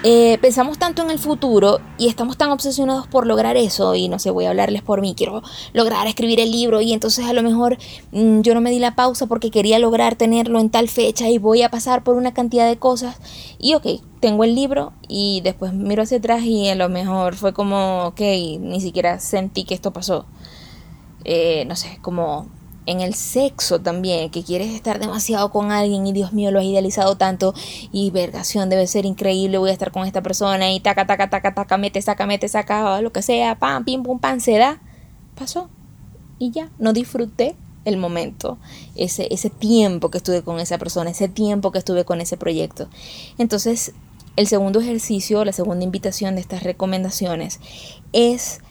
Eh, 0.04 0.38
pensamos 0.42 0.78
tanto 0.78 1.02
en 1.02 1.10
el 1.10 1.18
futuro 1.18 1.80
y 1.98 2.08
estamos 2.08 2.38
tan 2.38 2.52
obsesionados 2.52 3.08
por 3.08 3.26
lograr 3.26 3.58
eso 3.58 3.96
y 3.96 4.10
no 4.10 4.20
sé, 4.20 4.30
voy 4.30 4.46
a 4.46 4.50
hablarles 4.50 4.84
por 4.84 5.02
mí, 5.02 5.16
quiero 5.18 5.42
lograr 5.74 6.06
escribir 6.06 6.40
el 6.40 6.52
libro 6.52 6.82
y 6.82 6.94
entonces 6.94 7.26
a 7.26 7.34
lo 7.34 7.42
mejor 7.42 7.80
mm, 8.12 8.42
yo 8.42 8.54
no 8.54 8.62
me 8.62 8.70
di 8.70 8.78
la 8.78 8.94
pausa 8.94 9.26
porque 9.26 9.50
quería 9.50 9.80
lograr 9.80 10.16
tenerlo 10.16 10.60
en 10.60 10.70
tal 10.70 10.88
fecha 10.88 11.30
y 11.30 11.40
voy 11.40 11.64
a 11.64 11.70
pasar 11.70 12.04
por 12.04 12.16
una 12.16 12.32
cantidad 12.32 12.68
de 12.68 12.78
cosas 12.78 13.18
y 13.58 13.74
ok, 13.74 13.88
tengo 14.20 14.44
el 14.44 14.54
libro 14.54 14.94
y 15.08 15.42
después 15.42 15.74
miro 15.74 16.04
hacia 16.04 16.20
atrás 16.20 16.44
y 16.44 16.70
a 16.70 16.76
lo 16.76 16.90
mejor 16.90 17.36
fue 17.36 17.54
como, 17.54 18.06
ok, 18.06 18.22
ni 18.60 18.80
siquiera 18.82 19.20
sentí 19.20 19.64
que 19.64 19.74
esto 19.74 19.94
pasó. 19.94 20.26
Eh, 21.26 21.66
no 21.66 21.76
sé, 21.76 21.98
como 22.02 22.48
en 22.88 23.02
el 23.02 23.14
sexo 23.14 23.82
también, 23.82 24.32
que 24.32 24.44
quieres 24.44 24.74
estar 24.74 25.00
demasiado 25.00 25.52
con 25.52 25.72
alguien 25.72 26.08
y 26.08 26.14
Dios 26.14 26.34
mío, 26.34 26.52
lo 26.52 26.60
has 26.60 26.66
idealizado 26.66 27.18
tanto 27.18 27.54
y 27.92 28.10
vergación 28.12 28.70
debe 28.70 28.88
ser 28.88 29.06
increíble, 29.06 29.58
voy 29.58 29.70
a 29.70 29.74
estar 29.74 29.92
con 29.92 30.08
esta 30.08 30.24
persona 30.24 30.72
y 30.72 30.80
taca, 30.80 31.06
taca, 31.06 31.30
taca, 31.30 31.54
taca, 31.54 31.78
mete, 31.78 32.02
saca, 32.02 32.26
mete, 32.26 32.48
saca, 32.48 33.02
lo 33.02 33.12
que 33.12 33.22
sea, 33.22 33.60
pam, 33.60 33.84
pim, 33.84 34.02
pum, 34.02 34.20
pam, 34.20 34.40
se 34.40 34.58
da. 34.58 34.82
Pasó. 35.36 35.70
Y 36.40 36.52
ya, 36.52 36.72
no 36.80 36.94
disfruté 36.94 37.56
el 37.84 37.98
momento, 37.98 38.58
ese, 38.96 39.28
ese 39.32 39.50
tiempo 39.50 40.10
que 40.10 40.18
estuve 40.18 40.42
con 40.42 40.60
esa 40.60 40.78
persona, 40.78 41.10
ese 41.10 41.28
tiempo 41.28 41.72
que 41.72 41.80
estuve 41.80 42.06
con 42.06 42.22
ese 42.22 42.38
proyecto. 42.38 42.90
Entonces, 43.38 43.94
el 44.38 44.48
segundo 44.48 44.80
ejercicio, 44.80 45.44
la 45.44 45.52
segunda 45.52 45.84
invitación 45.84 46.36
de 46.36 46.42
estas 46.42 46.64
recomendaciones 46.64 47.60
es 48.14 48.62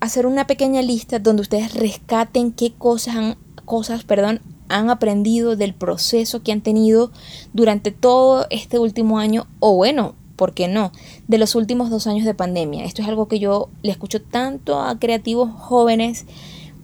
hacer 0.00 0.26
una 0.26 0.46
pequeña 0.46 0.82
lista 0.82 1.18
donde 1.18 1.42
ustedes 1.42 1.74
rescaten 1.74 2.52
qué 2.52 2.72
cosas 2.72 3.16
han, 3.16 3.36
cosas, 3.64 4.04
perdón, 4.04 4.40
han 4.68 4.88
aprendido 4.88 5.56
del 5.56 5.74
proceso 5.74 6.42
que 6.42 6.52
han 6.52 6.60
tenido 6.60 7.10
durante 7.52 7.90
todo 7.90 8.46
este 8.50 8.78
último 8.78 9.18
año 9.18 9.46
o 9.58 9.74
bueno, 9.74 10.14
¿por 10.36 10.54
qué 10.54 10.68
no? 10.68 10.92
De 11.28 11.38
los 11.38 11.54
últimos 11.54 11.90
dos 11.90 12.06
años 12.06 12.24
de 12.24 12.34
pandemia. 12.34 12.84
Esto 12.84 13.02
es 13.02 13.08
algo 13.08 13.28
que 13.28 13.38
yo 13.38 13.68
le 13.82 13.92
escucho 13.92 14.22
tanto 14.22 14.80
a 14.80 14.98
creativos 14.98 15.50
jóvenes 15.52 16.24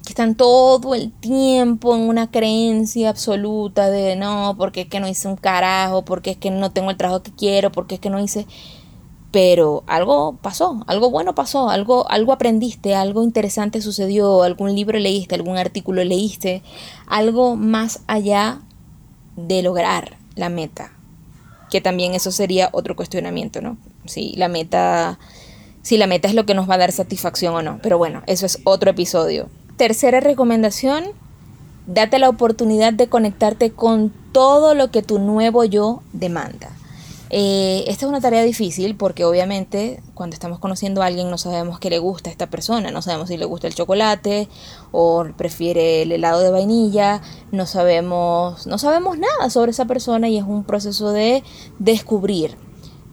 que 0.04 0.10
están 0.10 0.34
todo 0.34 0.94
el 0.94 1.10
tiempo 1.10 1.96
en 1.96 2.02
una 2.02 2.30
creencia 2.30 3.08
absoluta 3.08 3.90
de 3.90 4.14
no, 4.14 4.54
porque 4.58 4.82
es 4.82 4.88
que 4.88 5.00
no 5.00 5.08
hice 5.08 5.26
un 5.26 5.36
carajo, 5.36 6.04
porque 6.04 6.32
es 6.32 6.36
que 6.36 6.50
no 6.50 6.70
tengo 6.70 6.90
el 6.90 6.96
trabajo 6.96 7.22
que 7.22 7.32
quiero, 7.32 7.72
porque 7.72 7.96
es 7.96 8.00
que 8.00 8.10
no 8.10 8.20
hice 8.20 8.46
pero 9.30 9.82
algo 9.86 10.38
pasó, 10.40 10.82
algo 10.86 11.10
bueno 11.10 11.34
pasó, 11.34 11.68
algo, 11.68 12.08
algo 12.10 12.32
aprendiste, 12.32 12.94
algo 12.94 13.22
interesante 13.22 13.82
sucedió, 13.82 14.42
algún 14.42 14.74
libro 14.74 14.98
leíste, 14.98 15.34
algún 15.34 15.58
artículo 15.58 16.04
leíste, 16.04 16.62
algo 17.06 17.56
más 17.56 18.00
allá 18.06 18.60
de 19.36 19.62
lograr 19.62 20.16
la 20.34 20.48
meta. 20.48 20.92
Que 21.70 21.80
también 21.80 22.14
eso 22.14 22.30
sería 22.30 22.70
otro 22.72 22.94
cuestionamiento, 22.94 23.60
¿no? 23.60 23.76
Si 24.06 24.34
la 24.36 24.48
meta, 24.48 25.18
si 25.82 25.96
la 25.96 26.06
meta 26.06 26.28
es 26.28 26.34
lo 26.34 26.46
que 26.46 26.54
nos 26.54 26.70
va 26.70 26.74
a 26.74 26.78
dar 26.78 26.92
satisfacción 26.92 27.54
o 27.54 27.62
no. 27.62 27.80
Pero 27.82 27.98
bueno, 27.98 28.22
eso 28.26 28.46
es 28.46 28.60
otro 28.64 28.90
episodio. 28.90 29.48
Tercera 29.76 30.20
recomendación, 30.20 31.04
date 31.86 32.18
la 32.18 32.28
oportunidad 32.28 32.92
de 32.92 33.08
conectarte 33.08 33.72
con 33.72 34.12
todo 34.32 34.74
lo 34.74 34.90
que 34.90 35.02
tu 35.02 35.18
nuevo 35.18 35.64
yo 35.64 36.02
demanda. 36.12 36.70
Eh, 37.30 37.84
esta 37.88 38.06
es 38.06 38.08
una 38.08 38.20
tarea 38.20 38.44
difícil 38.44 38.94
porque 38.96 39.24
obviamente 39.24 40.00
cuando 40.14 40.34
estamos 40.34 40.60
conociendo 40.60 41.02
a 41.02 41.06
alguien 41.06 41.28
no 41.28 41.38
sabemos 41.38 41.80
qué 41.80 41.90
le 41.90 41.98
gusta 41.98 42.30
a 42.30 42.32
esta 42.32 42.48
persona, 42.48 42.92
no 42.92 43.02
sabemos 43.02 43.28
si 43.28 43.36
le 43.36 43.44
gusta 43.44 43.66
el 43.66 43.74
chocolate 43.74 44.48
o 44.92 45.26
prefiere 45.36 46.02
el 46.02 46.12
helado 46.12 46.40
de 46.40 46.50
vainilla, 46.50 47.22
no 47.50 47.66
sabemos, 47.66 48.66
no 48.68 48.78
sabemos 48.78 49.18
nada 49.18 49.50
sobre 49.50 49.72
esa 49.72 49.86
persona 49.86 50.28
y 50.28 50.38
es 50.38 50.44
un 50.44 50.62
proceso 50.62 51.10
de 51.10 51.42
descubrir 51.80 52.56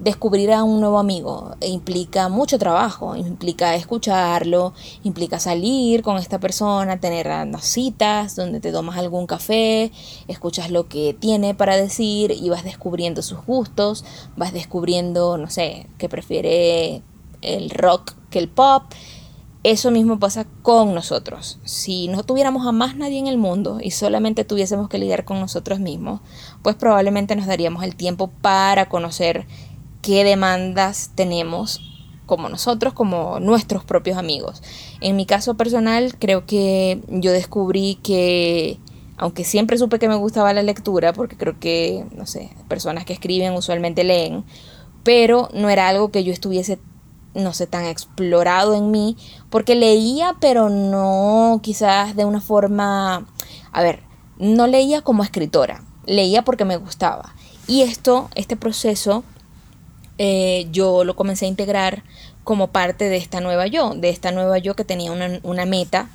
descubrir 0.04 0.52
a 0.52 0.64
un 0.64 0.82
nuevo 0.82 1.00
amigo 1.00 1.56
implica 1.62 2.28
mucho 2.28 2.60
trabajo, 2.60 3.16
implica 3.16 3.76
escucharlo, 3.76 4.74
implica 5.04 5.40
salir 5.40 6.04
con 6.04 6.18
esta 6.18 6.40
persona, 6.40 7.00
tener 7.00 7.28
unas 7.28 7.66
citas 7.66 8.36
donde 8.36 8.60
te 8.60 8.72
tomas 8.72 8.98
algún 8.98 9.28
café, 9.28 9.92
escuchas 10.28 10.72
lo 10.72 10.90
que 10.90 11.16
tiene 11.18 11.56
para 11.56 11.78
decir 11.78 12.32
y 12.32 12.50
vas 12.50 12.66
descubriendo 12.66 13.22
sus 13.22 13.46
gustos, 13.46 14.04
vas 14.36 14.52
descubriendo, 14.52 15.38
no 15.38 15.50
sé, 15.50 15.88
que 15.98 16.10
prefiere 16.10 17.02
el 17.42 17.70
rock 17.70 18.14
que 18.30 18.40
el 18.40 18.50
pop. 18.50 18.84
Eso 19.64 19.92
mismo 19.92 20.20
pasa 20.20 20.46
con 20.62 20.94
nosotros. 20.94 21.60
Si 21.64 22.10
no 22.10 22.24
tuviéramos 22.24 22.68
a 22.68 22.74
más 22.74 22.98
nadie 22.98 23.20
en 23.20 23.28
el 23.28 23.38
mundo 23.38 23.78
y 23.82 23.92
solamente 23.92 24.44
tuviésemos 24.44 24.90
que 24.90 24.98
lidiar 24.98 25.24
con 25.24 25.40
nosotros 25.40 25.80
mismos, 25.80 26.20
pues 26.62 26.76
probablemente 26.76 27.38
nos 27.38 27.48
daríamos 27.48 27.82
el 27.86 27.96
tiempo 27.96 28.30
para 28.42 28.90
conocer 28.90 29.48
qué 30.04 30.24
demandas 30.24 31.10
tenemos 31.16 31.82
como 32.28 32.50
nosotros, 32.50 32.94
como 32.94 33.40
nuestros 33.40 33.84
propios 33.84 34.18
amigos. 34.18 34.62
En 35.02 35.16
mi 35.16 35.26
caso 35.26 35.56
personal, 35.56 36.16
creo 36.20 36.46
que 36.46 37.02
yo 37.08 37.32
descubrí 37.32 37.96
que, 38.04 38.80
aunque 39.18 39.44
siempre 39.44 39.78
supe 39.78 40.00
que 40.00 40.08
me 40.08 40.16
gustaba 40.16 40.54
la 40.54 40.62
lectura, 40.62 41.14
porque 41.14 41.38
creo 41.38 41.60
que, 41.60 42.06
no 42.16 42.26
sé, 42.28 42.52
personas 42.68 43.06
que 43.06 43.14
escriben 43.14 43.54
usualmente 43.54 44.04
leen, 44.04 44.44
pero 45.04 45.50
no 45.54 45.70
era 45.70 45.88
algo 45.88 46.12
que 46.12 46.24
yo 46.24 46.32
estuviese, 46.32 46.80
no 47.34 47.54
sé, 47.54 47.66
tan 47.66 47.86
explorado 47.86 48.76
en 48.76 48.92
mí, 48.92 49.18
porque 49.50 49.76
leía, 49.76 50.36
pero 50.40 50.70
no 50.70 51.60
quizás 51.64 52.16
de 52.16 52.26
una 52.26 52.42
forma, 52.42 53.28
a 53.72 53.82
ver, 53.82 54.02
no 54.38 54.68
leía 54.68 55.02
como 55.02 55.24
escritora, 55.24 55.84
leía 56.06 56.44
porque 56.44 56.66
me 56.66 56.78
gustaba. 56.78 57.36
Y 57.68 57.82
esto, 57.82 58.30
este 58.36 58.58
proceso, 58.58 59.24
eh, 60.18 60.68
yo 60.72 61.04
lo 61.04 61.16
comencé 61.16 61.46
a 61.46 61.50
integrar 61.50 62.04
como 62.44 62.72
parte 62.72 63.10
de 63.10 63.18
esta 63.18 63.42
nueva 63.42 63.68
yo, 63.68 63.94
de 63.96 64.10
esta 64.10 64.32
nueva 64.32 64.58
yo 64.58 64.76
que 64.76 64.84
tenía 64.84 65.12
una, 65.12 65.40
una 65.44 65.66
meta 65.66 66.10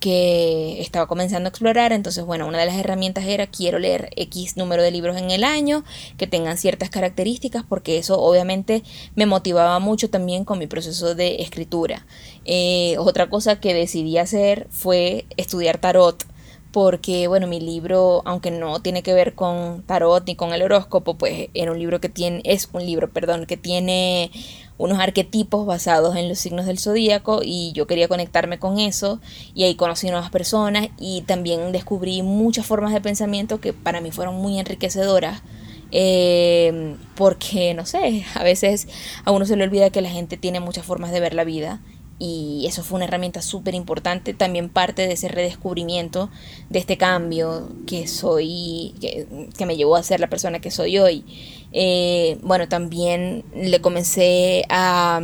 que 0.00 0.80
estaba 0.80 1.06
comenzando 1.06 1.48
a 1.48 1.50
explorar. 1.50 1.92
Entonces, 1.92 2.24
bueno, 2.24 2.46
una 2.46 2.58
de 2.58 2.66
las 2.66 2.76
herramientas 2.76 3.24
era 3.24 3.46
quiero 3.46 3.78
leer 3.78 4.10
X 4.16 4.56
número 4.56 4.82
de 4.82 4.90
libros 4.90 5.16
en 5.16 5.30
el 5.30 5.44
año, 5.44 5.84
que 6.16 6.26
tengan 6.26 6.58
ciertas 6.58 6.90
características, 6.90 7.64
porque 7.68 7.98
eso 7.98 8.20
obviamente 8.20 8.82
me 9.14 9.26
motivaba 9.26 9.78
mucho 9.78 10.10
también 10.10 10.44
con 10.44 10.58
mi 10.58 10.66
proceso 10.66 11.14
de 11.14 11.42
escritura. 11.42 12.06
Eh, 12.44 12.96
otra 12.98 13.28
cosa 13.28 13.60
que 13.60 13.74
decidí 13.74 14.18
hacer 14.18 14.68
fue 14.70 15.26
estudiar 15.36 15.78
tarot 15.78 16.24
porque 16.72 17.28
bueno, 17.28 17.46
mi 17.46 17.60
libro, 17.60 18.22
aunque 18.24 18.50
no 18.50 18.80
tiene 18.80 19.02
que 19.02 19.14
ver 19.14 19.34
con 19.34 19.82
tarot 19.82 20.26
ni 20.26 20.36
con 20.36 20.52
el 20.52 20.62
horóscopo, 20.62 21.16
pues 21.16 21.48
era 21.54 21.72
un 21.72 21.78
libro 21.78 22.00
que 22.00 22.08
tiene, 22.08 22.42
es 22.44 22.68
un 22.72 22.84
libro, 22.84 23.10
perdón, 23.10 23.46
que 23.46 23.56
tiene 23.56 24.30
unos 24.76 25.00
arquetipos 25.00 25.66
basados 25.66 26.14
en 26.16 26.28
los 26.28 26.38
signos 26.38 26.66
del 26.66 26.78
zodíaco 26.78 27.40
y 27.42 27.72
yo 27.72 27.86
quería 27.86 28.06
conectarme 28.06 28.58
con 28.58 28.78
eso 28.78 29.20
y 29.54 29.64
ahí 29.64 29.74
conocí 29.74 30.08
nuevas 30.08 30.30
personas 30.30 30.88
y 30.98 31.22
también 31.22 31.72
descubrí 31.72 32.22
muchas 32.22 32.66
formas 32.66 32.92
de 32.92 33.00
pensamiento 33.00 33.60
que 33.60 33.72
para 33.72 34.00
mí 34.00 34.10
fueron 34.10 34.36
muy 34.36 34.58
enriquecedoras. 34.58 35.42
Eh, 35.90 36.96
porque 37.14 37.72
no 37.72 37.86
sé, 37.86 38.26
a 38.34 38.42
veces 38.42 38.88
a 39.24 39.30
uno 39.30 39.46
se 39.46 39.56
le 39.56 39.64
olvida 39.64 39.88
que 39.88 40.02
la 40.02 40.10
gente 40.10 40.36
tiene 40.36 40.60
muchas 40.60 40.84
formas 40.84 41.12
de 41.12 41.20
ver 41.20 41.32
la 41.32 41.44
vida 41.44 41.80
y 42.18 42.64
eso 42.66 42.82
fue 42.82 42.96
una 42.96 43.04
herramienta 43.04 43.42
súper 43.42 43.74
importante, 43.74 44.34
también 44.34 44.68
parte 44.68 45.06
de 45.06 45.14
ese 45.14 45.28
redescubrimiento 45.28 46.30
de 46.68 46.80
este 46.80 46.96
cambio 46.96 47.70
que 47.86 48.08
soy, 48.08 48.94
que, 49.00 49.66
me 49.66 49.76
llevó 49.76 49.96
a 49.96 50.02
ser 50.02 50.18
la 50.20 50.28
persona 50.28 50.60
que 50.60 50.70
soy 50.70 50.98
hoy. 50.98 51.24
Eh, 51.72 52.38
bueno, 52.42 52.68
también 52.68 53.44
le 53.54 53.80
comencé 53.80 54.64
a 54.68 55.20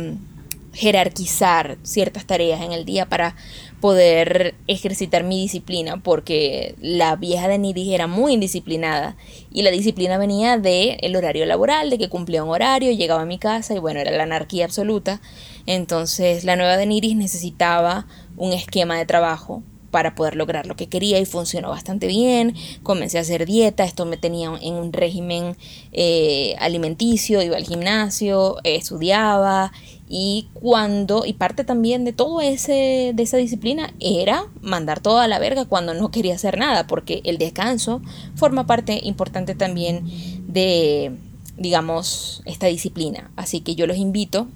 jerarquizar 0.75 1.77
ciertas 1.83 2.25
tareas 2.25 2.61
en 2.61 2.73
el 2.73 2.83
día 2.83 3.07
para 3.07 3.35
poder 3.79 4.55
ejercitar 4.67 5.23
mi 5.23 5.41
disciplina 5.41 6.01
porque 6.03 6.75
la 6.81 7.15
vieja 7.15 7.47
de 7.47 7.57
Nidis 7.57 7.93
era 7.93 8.07
muy 8.07 8.33
indisciplinada 8.33 9.15
y 9.53 9.61
la 9.61 9.71
disciplina 9.71 10.17
venía 10.17 10.57
de 10.57 10.97
el 11.01 11.15
horario 11.15 11.45
laboral, 11.45 11.89
de 11.89 11.97
que 11.97 12.09
cumplía 12.09 12.43
un 12.43 12.49
horario, 12.49 12.91
llegaba 12.91 13.21
a 13.21 13.25
mi 13.25 13.37
casa 13.37 13.73
y 13.73 13.79
bueno, 13.79 14.01
era 14.01 14.11
la 14.11 14.23
anarquía 14.23 14.65
absoluta. 14.65 15.21
Entonces 15.65 16.43
la 16.43 16.55
nueva 16.55 16.77
de 16.77 16.85
Niris 16.85 17.15
necesitaba 17.15 18.07
un 18.37 18.53
esquema 18.53 18.97
de 18.97 19.05
trabajo 19.05 19.63
para 19.95 20.13
poder 20.13 20.35
lograr 20.35 20.67
lo 20.67 20.75
que 20.75 20.87
quería 20.87 21.19
y 21.19 21.25
funcionó 21.25 21.69
bastante 21.69 22.07
bien. 22.07 22.53
Comencé 22.83 23.17
a 23.17 23.21
hacer 23.21 23.45
dieta, 23.45 23.85
esto 23.85 24.05
me 24.05 24.17
tenía 24.17 24.51
en 24.61 24.73
un 24.73 24.91
régimen 24.91 25.55
eh, 25.93 26.53
alimenticio, 26.59 27.41
iba 27.41 27.55
al 27.55 27.63
gimnasio, 27.63 28.57
estudiaba 28.65 29.71
y 30.09 30.49
cuando, 30.53 31.25
y 31.25 31.31
parte 31.31 31.63
también 31.63 32.03
de 32.03 32.11
todo 32.11 32.41
ese, 32.41 33.13
de 33.15 33.23
esa 33.23 33.37
disciplina 33.37 33.93
era 34.01 34.43
mandar 34.61 34.99
todo 34.99 35.19
a 35.19 35.29
la 35.29 35.39
verga 35.39 35.63
cuando 35.63 35.93
no 35.93 36.11
quería 36.11 36.35
hacer 36.35 36.57
nada, 36.57 36.87
porque 36.87 37.21
el 37.23 37.37
descanso 37.37 38.01
forma 38.35 38.67
parte 38.67 38.99
importante 39.01 39.55
también 39.55 40.03
de, 40.45 41.15
digamos, 41.55 42.43
esta 42.43 42.67
disciplina. 42.67 43.31
Así 43.37 43.61
que 43.61 43.75
yo 43.75 43.87
los 43.87 43.95
invito 43.95 44.49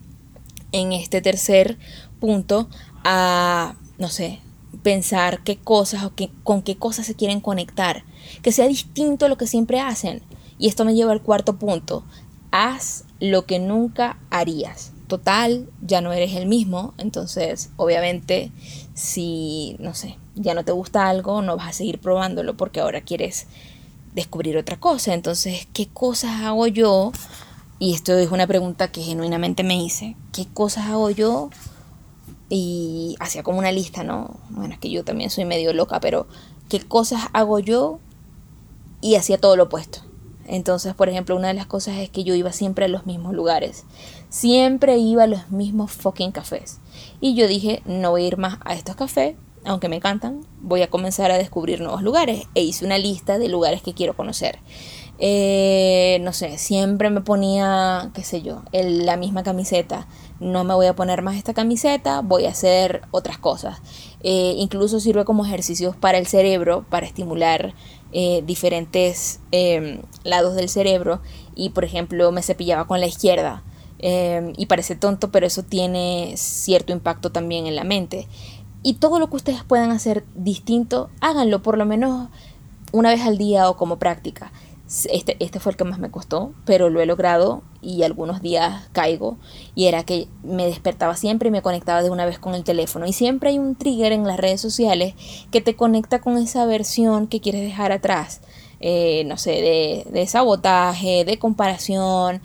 en 0.71 0.93
este 0.93 1.21
tercer 1.21 1.77
punto 2.19 2.69
a, 3.03 3.75
no 3.97 4.09
sé, 4.09 4.39
pensar 4.83 5.43
qué 5.43 5.57
cosas 5.57 6.03
o 6.03 6.13
qué, 6.15 6.31
con 6.43 6.61
qué 6.61 6.77
cosas 6.77 7.05
se 7.05 7.15
quieren 7.15 7.41
conectar, 7.41 8.03
que 8.41 8.51
sea 8.51 8.67
distinto 8.67 9.25
a 9.25 9.29
lo 9.29 9.37
que 9.37 9.47
siempre 9.47 9.79
hacen. 9.79 10.21
Y 10.57 10.67
esto 10.67 10.85
me 10.85 10.93
lleva 10.93 11.11
al 11.11 11.21
cuarto 11.21 11.57
punto. 11.57 12.03
Haz 12.51 13.05
lo 13.19 13.45
que 13.45 13.59
nunca 13.59 14.19
harías. 14.29 14.91
Total, 15.07 15.67
ya 15.81 16.01
no 16.01 16.13
eres 16.13 16.35
el 16.35 16.45
mismo, 16.45 16.93
entonces 16.99 17.71
obviamente 17.77 18.51
si, 18.93 19.75
no 19.79 19.95
sé, 19.95 20.17
ya 20.35 20.53
no 20.53 20.63
te 20.63 20.71
gusta 20.71 21.09
algo, 21.09 21.41
no 21.41 21.57
vas 21.57 21.69
a 21.69 21.73
seguir 21.73 21.99
probándolo 21.99 22.55
porque 22.55 22.79
ahora 22.79 23.01
quieres 23.01 23.47
descubrir 24.13 24.57
otra 24.57 24.79
cosa. 24.79 25.13
Entonces, 25.13 25.67
¿qué 25.73 25.87
cosas 25.87 26.41
hago 26.41 26.67
yo? 26.67 27.11
Y 27.79 27.93
esto 27.93 28.13
es 28.17 28.29
una 28.29 28.45
pregunta 28.45 28.91
que 28.91 29.01
genuinamente 29.01 29.63
me 29.63 29.81
hice. 29.81 30.17
¿Qué 30.33 30.45
cosas 30.45 30.87
hago 30.87 31.09
yo 31.09 31.49
y 32.49 33.15
hacía 33.19 33.41
como 33.41 33.59
una 33.59 33.71
lista, 33.71 34.03
¿no? 34.03 34.35
Bueno, 34.49 34.73
es 34.73 34.79
que 34.79 34.89
yo 34.89 35.05
también 35.05 35.29
soy 35.29 35.45
medio 35.45 35.71
loca, 35.71 36.01
pero 36.01 36.27
¿qué 36.67 36.81
cosas 36.81 37.21
hago 37.31 37.59
yo? 37.59 37.99
Y 38.99 39.15
hacía 39.15 39.37
todo 39.37 39.55
lo 39.55 39.63
opuesto. 39.63 40.01
Entonces, 40.45 40.93
por 40.93 41.07
ejemplo, 41.07 41.37
una 41.37 41.47
de 41.49 41.53
las 41.53 41.67
cosas 41.67 41.97
es 41.97 42.09
que 42.09 42.23
yo 42.23 42.33
iba 42.33 42.51
siempre 42.51 42.85
a 42.85 42.89
los 42.89 43.05
mismos 43.05 43.33
lugares. 43.33 43.85
Siempre 44.29 44.97
iba 44.97 45.23
a 45.23 45.27
los 45.27 45.49
mismos 45.51 45.91
fucking 45.91 46.31
cafés. 46.31 46.79
Y 47.21 47.35
yo 47.35 47.47
dije, 47.47 47.81
no 47.85 48.11
voy 48.11 48.23
a 48.23 48.27
ir 48.27 48.37
más 48.37 48.57
a 48.65 48.73
estos 48.73 48.95
cafés, 48.95 49.35
aunque 49.65 49.89
me 49.89 49.97
encantan, 49.97 50.45
voy 50.61 50.81
a 50.81 50.89
comenzar 50.89 51.31
a 51.31 51.37
descubrir 51.37 51.81
nuevos 51.81 52.01
lugares 52.01 52.47
e 52.55 52.63
hice 52.63 52.85
una 52.85 52.97
lista 52.97 53.37
de 53.37 53.49
lugares 53.49 53.81
que 53.81 53.93
quiero 53.93 54.15
conocer. 54.15 54.59
Eh, 55.21 56.19
no 56.21 56.31
sé, 56.31 56.57
siempre 56.57 57.09
me 57.09 57.19
ponía, 57.19 58.09
qué 58.13 58.23
sé 58.23 58.41
yo, 58.41 58.63
la 58.71 59.17
misma 59.17 59.43
camiseta. 59.43 60.07
No 60.39 60.63
me 60.63 60.73
voy 60.73 60.87
a 60.87 60.95
poner 60.95 61.21
más 61.21 61.35
esta 61.35 61.53
camiseta, 61.53 62.21
voy 62.21 62.45
a 62.45 62.51
hacer 62.51 63.01
otras 63.11 63.37
cosas. 63.37 63.81
Eh, 64.23 64.53
incluso 64.57 64.99
sirve 65.01 65.25
como 65.25 65.45
ejercicios 65.45 65.95
para 65.95 66.17
el 66.17 66.27
cerebro, 66.27 66.85
para 66.89 67.05
estimular 67.05 67.73
eh, 68.13 68.41
diferentes 68.45 69.41
em, 69.51 70.01
lados 70.23 70.55
del 70.55 70.69
cerebro. 70.69 71.21
Y 71.53 71.69
por 71.71 71.83
ejemplo, 71.83 72.31
me 72.31 72.41
cepillaba 72.41 72.87
con 72.87 73.01
la 73.01 73.07
izquierda. 73.07 73.63
Em, 74.01 74.53
y 74.55 74.67
parece 74.67 74.95
tonto, 74.95 75.29
pero 75.29 75.45
eso 75.45 75.63
tiene 75.63 76.33
cierto 76.37 76.93
impacto 76.93 77.31
también 77.33 77.67
en 77.67 77.75
la 77.75 77.83
mente. 77.83 78.29
Y 78.81 78.95
todo 78.95 79.19
lo 79.19 79.29
que 79.29 79.35
ustedes 79.35 79.63
puedan 79.63 79.91
hacer 79.91 80.23
distinto, 80.35 81.09
háganlo 81.19 81.61
por 81.61 81.77
lo 81.77 81.85
menos 81.85 82.29
una 82.91 83.09
vez 83.09 83.21
al 83.21 83.37
día 83.37 83.69
o 83.69 83.77
como 83.77 83.99
práctica. 83.99 84.51
Este, 85.11 85.37
este 85.39 85.59
fue 85.59 85.73
el 85.73 85.77
que 85.77 85.83
más 85.83 85.99
me 85.99 86.09
costó, 86.09 86.53
pero 86.65 86.89
lo 86.89 86.99
he 86.99 87.05
logrado 87.05 87.61
y 87.81 88.01
algunos 88.03 88.41
días 88.41 88.89
caigo. 88.91 89.37
Y 89.75 89.85
era 89.85 90.03
que 90.03 90.27
me 90.43 90.65
despertaba 90.65 91.15
siempre 91.15 91.49
y 91.49 91.51
me 91.51 91.61
conectaba 91.61 92.01
de 92.01 92.09
una 92.09 92.25
vez 92.25 92.39
con 92.39 92.55
el 92.55 92.63
teléfono. 92.63 93.05
Y 93.05 93.13
siempre 93.13 93.51
hay 93.51 93.59
un 93.59 93.75
trigger 93.75 94.13
en 94.13 94.25
las 94.25 94.39
redes 94.39 94.61
sociales 94.61 95.13
que 95.51 95.61
te 95.61 95.75
conecta 95.75 96.21
con 96.21 96.37
esa 96.37 96.65
versión 96.65 97.27
que 97.27 97.41
quieres 97.41 97.61
dejar 97.61 97.91
atrás. 97.91 98.41
Eh, 98.79 99.25
no 99.25 99.37
sé, 99.37 99.51
de, 99.51 100.07
de 100.09 100.25
sabotaje, 100.25 101.25
de 101.25 101.37
comparación, 101.37 102.41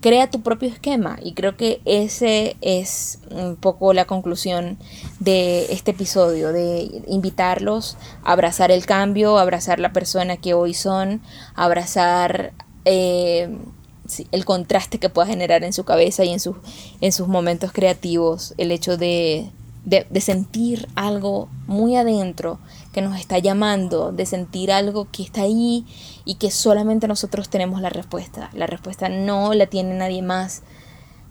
crea 0.00 0.30
tu 0.30 0.42
propio 0.42 0.68
esquema. 0.68 1.18
Y 1.22 1.34
creo 1.34 1.56
que 1.56 1.80
ese 1.84 2.56
es 2.60 3.20
un 3.30 3.56
poco 3.56 3.92
la 3.92 4.06
conclusión 4.06 4.78
de 5.20 5.72
este 5.72 5.92
episodio, 5.92 6.52
de 6.52 7.02
invitarlos 7.08 7.96
a 8.24 8.32
abrazar 8.32 8.70
el 8.70 8.86
cambio, 8.86 9.38
abrazar 9.38 9.80
la 9.80 9.92
persona 9.92 10.36
que 10.36 10.54
hoy 10.54 10.74
son, 10.74 11.20
abrazar 11.54 12.52
eh, 12.84 13.48
el 14.32 14.44
contraste 14.44 14.98
que 14.98 15.10
pueda 15.10 15.26
generar 15.26 15.64
en 15.64 15.72
su 15.72 15.84
cabeza 15.84 16.24
y 16.24 16.30
en, 16.30 16.40
sus 16.40 16.56
en 17.00 17.12
sus 17.12 17.28
momentos 17.28 17.72
creativos, 17.72 18.54
el 18.56 18.72
hecho 18.72 18.96
de, 18.96 19.50
de 19.88 20.20
sentir 20.20 20.86
algo 20.94 21.48
muy 21.66 21.96
adentro 21.96 22.58
que 22.92 23.00
nos 23.00 23.18
está 23.18 23.38
llamando, 23.38 24.12
de 24.12 24.26
sentir 24.26 24.70
algo 24.70 25.08
que 25.10 25.22
está 25.22 25.42
ahí 25.42 25.86
y 26.24 26.34
que 26.34 26.50
solamente 26.50 27.08
nosotros 27.08 27.48
tenemos 27.48 27.80
la 27.80 27.88
respuesta. 27.88 28.50
La 28.52 28.66
respuesta 28.66 29.08
no 29.08 29.54
la 29.54 29.66
tiene 29.66 29.94
nadie 29.94 30.22
más. 30.22 30.62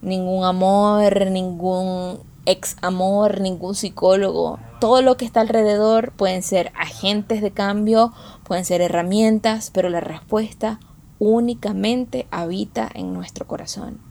Ningún 0.02 0.44
amor, 0.44 1.28
ningún 1.30 2.20
ex 2.46 2.78
amor, 2.82 3.42
ningún 3.42 3.76
psicólogo. 3.76 4.60
Todo 4.80 5.02
lo 5.02 5.18
que 5.18 5.26
está 5.26 5.42
alrededor 5.42 6.14
pueden 6.14 6.42
ser 6.42 6.72
agentes 6.76 7.42
de 7.42 7.52
cambio, 7.52 8.14
pueden 8.44 8.66
ser 8.66 8.82
herramientas, 8.82 9.70
pero 9.72 9.90
la 9.90 10.00
respuesta 10.00 10.80
únicamente 11.20 12.28
habita 12.32 12.90
en 12.94 13.14
nuestro 13.14 13.46
corazón. 13.46 14.07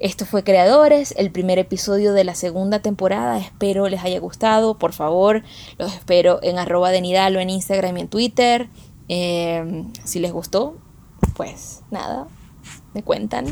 Esto 0.00 0.26
fue 0.26 0.44
Creadores, 0.44 1.12
el 1.16 1.32
primer 1.32 1.58
episodio 1.58 2.12
de 2.12 2.22
la 2.22 2.36
segunda 2.36 2.78
temporada. 2.78 3.36
Espero 3.38 3.88
les 3.88 4.04
haya 4.04 4.20
gustado. 4.20 4.78
Por 4.78 4.92
favor, 4.92 5.42
los 5.76 5.92
espero 5.92 6.38
en 6.40 6.56
arroba 6.56 6.90
de 6.90 7.00
Nidalo 7.00 7.40
en 7.40 7.50
Instagram 7.50 7.96
y 7.96 8.00
en 8.02 8.08
Twitter. 8.08 8.68
Em, 9.08 9.92
si 10.04 10.20
les 10.20 10.32
gustó, 10.32 10.76
pues 11.34 11.82
nada, 11.90 12.28
me 12.94 13.02
cuentan. 13.02 13.46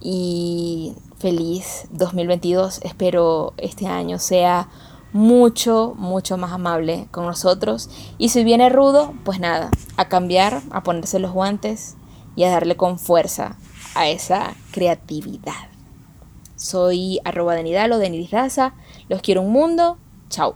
Y 0.00 0.94
feliz 1.18 1.88
2022. 1.90 2.78
Espero 2.84 3.52
este 3.56 3.88
año 3.88 4.20
sea 4.20 4.68
mucho, 5.12 5.94
mucho 5.96 6.36
más 6.36 6.52
amable 6.52 7.08
con 7.10 7.26
nosotros. 7.26 7.90
Y 8.18 8.28
si 8.28 8.44
viene 8.44 8.68
rudo, 8.68 9.14
pues 9.24 9.40
nada, 9.40 9.72
a 9.96 10.08
cambiar, 10.08 10.62
a 10.70 10.84
ponerse 10.84 11.18
los 11.18 11.32
guantes 11.32 11.96
y 12.36 12.44
a 12.44 12.50
darle 12.50 12.76
con 12.76 13.00
fuerza 13.00 13.56
a 13.96 14.08
esa 14.08 14.54
creatividad. 14.70 15.71
Soy 16.62 17.18
arroba 17.24 17.56
de 17.56 17.64
Nidalo, 17.64 17.98
de 17.98 18.08
Nidiraza. 18.08 18.74
Los 19.08 19.20
quiero 19.20 19.42
un 19.42 19.50
mundo. 19.50 19.98
Chao. 20.28 20.54